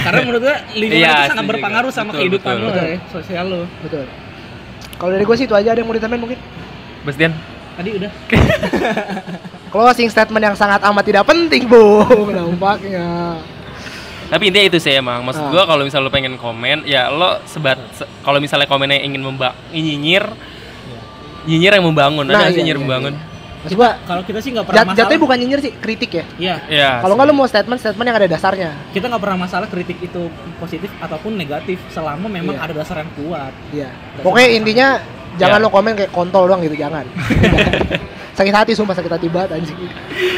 karena 0.02 0.20
menurut 0.20 0.42
gue 0.42 0.56
lingkungan 0.76 0.98
Iya, 1.00 1.14
itu 1.16 1.30
sangat 1.30 1.46
berpengaruh 1.46 1.90
sama 1.90 2.10
Betul, 2.10 2.18
kehidupan 2.20 2.54
betul. 2.56 2.70
lo 2.70 2.82
ya, 2.84 2.98
sosial 3.08 3.44
lo 3.46 3.62
Betul 3.80 4.04
Kalau 5.00 5.10
dari 5.10 5.24
gue 5.24 5.32
sih 5.34 5.48
itu 5.48 5.56
aja 5.56 5.72
Ada 5.72 5.80
yang 5.80 5.88
mau 5.88 5.96
ditambahin 5.96 6.20
mungkin 6.20 6.38
Bastian 7.02 7.32
tadi 7.72 7.96
udah 7.96 8.10
Closing 9.72 10.06
statement 10.06 10.44
yang 10.44 10.54
sangat 10.54 10.84
amat 10.84 11.00
tidak 11.02 11.24
penting 11.24 11.64
Bung 11.64 12.28
Nampaknya 12.28 13.40
Tapi 14.28 14.46
intinya 14.46 14.66
itu 14.68 14.78
sih 14.78 14.94
emang. 14.94 15.26
Maksud 15.26 15.42
Ah. 15.42 15.50
gua 15.50 15.62
kalau 15.64 15.82
misalnya 15.82 16.06
lo 16.06 16.12
pengen 16.12 16.38
komen, 16.38 16.86
ya 16.86 17.10
lo 17.10 17.42
sebat 17.42 17.82
se- 17.90 18.06
kalau 18.22 18.38
misalnya 18.38 18.70
komennya 18.70 19.02
ingin 19.02 19.18
memba 19.18 19.58
nyinyir 19.74 20.22
nyinyir 21.42 21.72
yang 21.74 21.82
membangun. 21.82 22.30
Nah, 22.30 22.38
Ada 22.38 22.38
nggak 22.38 22.46
sih 22.46 22.54
iya, 22.54 22.60
nyinyir 22.62 22.78
iya, 22.78 22.84
membangun? 22.86 23.14
Maksud 23.60 23.76
gua 23.76 23.90
kalau 24.02 24.22
kita 24.24 24.40
sih 24.40 24.50
nggak 24.50 24.64
pernah 24.64 24.76
jat, 24.76 24.86
masalah 24.86 25.00
Jatuhnya 25.04 25.20
bukan 25.20 25.36
nyinyir 25.36 25.60
sih 25.60 25.72
Kritik 25.74 26.10
ya 26.10 26.24
iya 26.38 26.54
Iya. 26.66 26.90
Kalau 27.00 27.12
nggak 27.12 27.26
lu 27.28 27.34
mau 27.34 27.44
statement-statement 27.44 28.06
yang 28.08 28.16
ada 28.16 28.28
dasarnya 28.28 28.70
kita 28.90 29.04
nggak 29.06 29.20
pernah 29.20 29.38
masalah 29.38 29.66
kritik 29.68 29.98
itu 30.00 30.22
positif 30.56 30.88
ataupun 30.96 31.36
negatif 31.36 31.76
selama 31.88 32.26
memang 32.26 32.56
Iya. 32.56 32.64
ada 32.64 32.72
dasar 32.72 33.04
yang 33.04 33.10
kuat 33.14 33.52
Iya. 33.70 33.90
Pokoknya 34.20 34.48
intinya 34.50 34.88
jangan 35.40 35.58
Ya. 35.58 35.64
lo 35.64 35.68
komen 35.68 35.92
kayak 35.94 36.10
kontol 36.10 36.44
doang 36.44 36.60
gitu, 36.60 36.76
jangan. 36.76 37.04
sakit 38.30 38.54
hati 38.54 38.72
sumpah 38.72 38.94
sakit 38.94 39.10
hati 39.10 39.28
banget 39.28 39.52
anjing. 39.54 39.76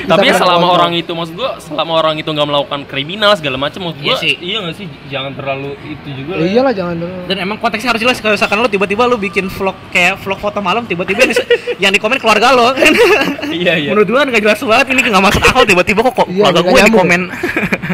Tapi 0.03 0.27
ya 0.27 0.35
selama 0.35 0.59
kontol. 0.65 0.75
orang 0.75 0.93
itu 0.97 1.12
maksud 1.12 1.35
gua 1.35 1.55
selama 1.57 1.93
orang 1.97 2.15
itu 2.17 2.27
nggak 2.27 2.45
melakukan 2.45 2.81
kriminal 2.85 3.31
segala 3.33 3.55
macam 3.57 3.79
maksud 3.85 4.01
Iya 4.01 4.07
gua 4.09 4.17
sih. 4.19 4.35
iya 4.41 4.57
nggak 4.59 4.75
sih 4.75 4.87
jangan 5.07 5.33
terlalu 5.33 5.71
itu 5.85 6.09
juga 6.12 6.33
lah. 6.33 6.43
ya. 6.43 6.51
iyalah 6.51 6.73
jangan 6.73 6.95
dulu. 6.97 7.15
dan 7.25 7.37
emang 7.38 7.57
konteksnya 7.57 7.91
harus 7.91 8.03
jelas 8.03 8.19
kalau 8.19 8.35
misalkan 8.35 8.59
lo 8.59 8.67
tiba-tiba 8.67 9.03
lo 9.05 9.17
bikin 9.17 9.47
vlog 9.47 9.79
kayak 9.88 10.19
vlog 10.19 10.35
foto 10.37 10.59
malam 10.59 10.83
tiba-tiba 10.83 11.31
yang 11.83 11.91
di 11.91 12.01
komen 12.01 12.19
keluarga 12.19 12.51
lo 12.51 12.75
kan 12.75 12.91
Iya 13.55 13.79
iya. 13.79 13.91
menurut 13.91 14.09
gue 14.09 14.19
nggak 14.27 14.43
jelas 14.43 14.59
banget 14.61 14.87
ini 14.88 15.01
nggak 15.05 15.25
masuk 15.25 15.43
akal 15.45 15.62
tiba-tiba 15.62 16.01
kok 16.03 16.15
kok 16.17 16.27
Iya, 16.27 16.43
keluarga 16.43 16.59
nggak 16.61 16.73
gue 16.73 16.81
di 16.83 16.93
komen 16.97 17.23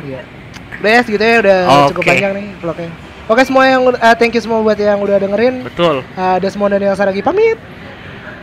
Iya. 0.07 0.21
Udah 0.79 0.91
ya 0.91 1.01
segitu 1.03 1.21
ya 1.23 1.37
udah 1.43 1.59
cukup 1.91 2.01
Oke. 2.01 2.09
panjang 2.09 2.33
nih 2.33 2.47
vlognya. 2.57 2.91
Oke 3.29 3.45
semua 3.45 3.65
yang 3.65 3.85
eh, 3.91 4.15
thank 4.17 4.33
you 4.33 4.41
semua 4.41 4.59
buat 4.59 4.75
yang 4.75 4.99
udah 4.99 5.21
dengerin. 5.21 5.61
betul 5.63 6.01
Eh, 6.11 6.33
ada 6.41 6.49
semua 6.49 6.67
dari 6.67 6.83
yang 6.83 6.97
saya 6.97 7.09
lagi 7.09 7.21
pamit. 7.21 7.61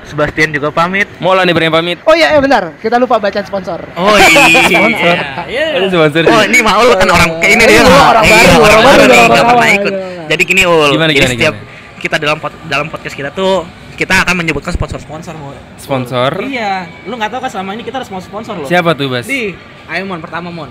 Sebastian 0.06 0.54
juga 0.54 0.70
pamit 0.70 1.10
Mau 1.18 1.34
lah 1.34 1.42
nih 1.42 1.50
berikan 1.50 1.74
pamit. 1.74 1.98
Oh 2.06 2.14
iya, 2.14 2.30
eh, 2.30 2.40
bentar. 2.40 2.78
Kita 2.78 2.96
lupa 2.96 3.18
baca 3.18 3.42
sponsor. 3.42 3.82
oh 3.92 4.18
iya 4.22 4.62
Sponsor. 4.64 5.16
Ini 5.50 5.88
sponsor. 5.90 6.24
Oh 6.30 6.42
ini 6.46 6.60
Maul 6.62 6.94
kan 6.94 7.10
orang 7.10 7.30
kayak 7.42 7.52
ini 7.52 7.64
Eh, 7.64 7.68
dia 7.68 7.82
lu 7.82 7.90
lah. 7.90 8.06
orang 8.12 8.24
Iya, 8.24 8.30
baru, 8.32 8.46
orang 8.46 8.62
orang 8.62 8.62
baru, 8.62 8.86
baru 8.86 9.02
nih 9.04 9.18
orang 9.18 9.26
nggak 9.28 9.46
pernah 9.48 9.70
ikut. 9.72 9.94
gimana? 9.96 10.24
Jadi 10.26 10.44
gini 10.46 10.62
ul. 10.64 10.90
Gimana, 10.92 11.10
Jadi 11.10 11.18
gimana, 11.18 11.34
setiap 11.34 11.56
gimana? 11.56 11.98
kita 11.98 12.16
dalam 12.16 12.38
pod- 12.38 12.62
dalam 12.64 12.88
podcast 12.88 13.16
kita 13.16 13.30
tuh 13.32 13.66
kita 13.96 14.14
akan 14.22 14.36
menyebutkan 14.38 14.70
sponsor-sponsor 14.70 15.34
mau. 15.34 15.58
Sponsor. 15.76 16.32
Iya, 16.40 16.72
lu 17.04 17.18
nggak 17.18 17.34
tahu 17.34 17.42
kan 17.42 17.50
selama 17.50 17.74
ini 17.74 17.82
kita 17.82 17.98
harus 17.98 18.10
sponsor 18.22 18.54
loh. 18.56 18.70
Siapa 18.70 18.94
tuh, 18.94 19.10
Bas? 19.10 19.26
Di, 19.26 19.58
ayo 19.88 20.04
Mon 20.06 20.22
pertama 20.22 20.54
Mon. 20.54 20.70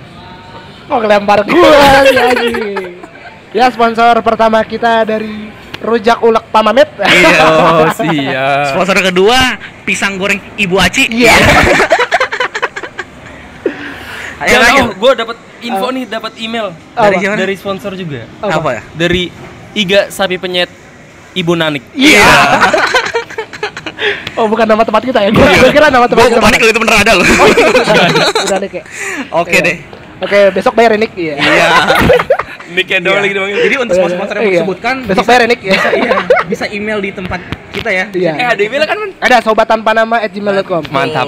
Oh 0.87 0.99
kelempar 1.01 1.43
gua 1.43 1.75
sih 2.07 2.15
anjing. 2.15 2.94
Ya 3.55 3.71
sponsor 3.71 4.19
pertama 4.21 4.59
kita 4.67 5.07
dari 5.07 5.47
Rujak 5.79 6.19
Ulek 6.21 6.51
Pamamet. 6.51 6.91
Oh, 6.99 7.87
siap. 8.03 8.75
Sponsor 8.75 8.99
kedua 9.01 9.39
pisang 9.83 10.19
goreng 10.19 10.43
Ibu 10.55 10.75
Aci. 10.77 11.07
Iya. 11.07 11.35
Ayo 14.35 14.51
Jangan, 14.51 14.67
lanjut. 14.67 14.85
oh, 14.85 14.97
gue 14.99 15.13
dapat 15.17 15.37
info 15.63 15.87
nih, 15.89 16.05
dapat 16.05 16.33
email 16.37 16.67
Dari 16.93 17.17
siapa? 17.17 17.37
dari 17.39 17.55
sponsor 17.55 17.95
juga. 17.95 18.27
Apa? 18.43 18.59
Apa 18.59 18.71
ya? 18.75 18.83
Dari 18.93 19.31
Iga 19.73 20.11
Sapi 20.11 20.37
Penyet 20.37 20.69
Ibu 21.33 21.55
Nanik. 21.55 21.81
Iya. 21.95 22.27
oh 24.37 24.45
bukan 24.45 24.67
nama 24.67 24.83
tempat 24.83 25.01
kita 25.01 25.23
ya? 25.23 25.31
Gua 25.31 25.47
gua 25.49 25.71
kira 25.71 25.89
nama 25.89 26.05
tempat 26.05 26.19
Gua 26.19 26.29
kita. 26.29 26.37
gua 26.37 26.45
panik 26.45 26.59
kalau 26.59 26.73
itu 26.75 26.81
bener 26.83 26.97
ada 26.99 27.13
loh. 27.15 27.25
Oh, 27.25 27.47
udah, 27.47 28.07
udah 28.43 28.59
nih 28.59 28.69
kayak. 28.69 28.87
Oke 29.33 29.51
Iya. 29.53 29.63
deh. 29.63 29.77
Oke, 30.21 30.39
besok 30.51 30.73
bayar 30.75 30.91
ya, 30.93 30.99
Nick. 30.99 31.13
Iya. 31.15 31.35
Iya. 32.65 32.75
Nicknya 32.75 32.99
doang 33.05 33.21
lagi 33.21 33.35
doang. 33.37 33.51
Jadi 33.53 33.75
untuk 33.77 33.95
sponsor-sponsor 33.97 34.35
yang 34.35 34.45
Iya. 34.45 34.53
disebutkan 34.61 34.95
besok 35.05 35.25
bayar 35.29 35.41
ya, 35.41 35.49
Nick. 35.49 35.61
Ya. 35.61 35.73
bisa 35.75 35.89
iya, 35.93 36.13
bisa 36.53 36.65
email 36.73 36.99
di 37.01 37.11
tempat 37.13 37.41
kita 37.73 37.91
ya. 37.93 38.05
Iya. 38.11 38.33
Eh, 38.41 38.47
ada 38.57 38.63
email 38.63 38.83
kan, 38.89 38.97
Man? 38.97 39.11
Ada 39.21 39.37
sobat 39.45 39.67
tanpa 39.69 39.91
nama 39.93 40.17
at 40.25 40.31
gmail.com. 40.33 40.83
Mantap. 40.89 41.27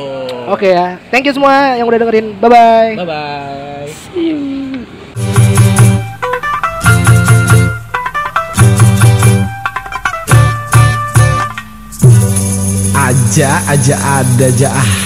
Oke 0.48 0.72
ya. 0.72 0.96
Thank 1.12 1.28
you 1.28 1.34
semua 1.34 1.76
yang 1.76 1.86
udah 1.86 1.98
dengerin. 2.00 2.26
Bye 2.40 2.50
bye. 2.50 2.92
Bye 2.96 3.08
bye. 3.08 4.56
aja 12.96 13.62
aja 13.70 13.94
ada 13.94 14.46
aja 14.50 14.68
ah 14.72 15.05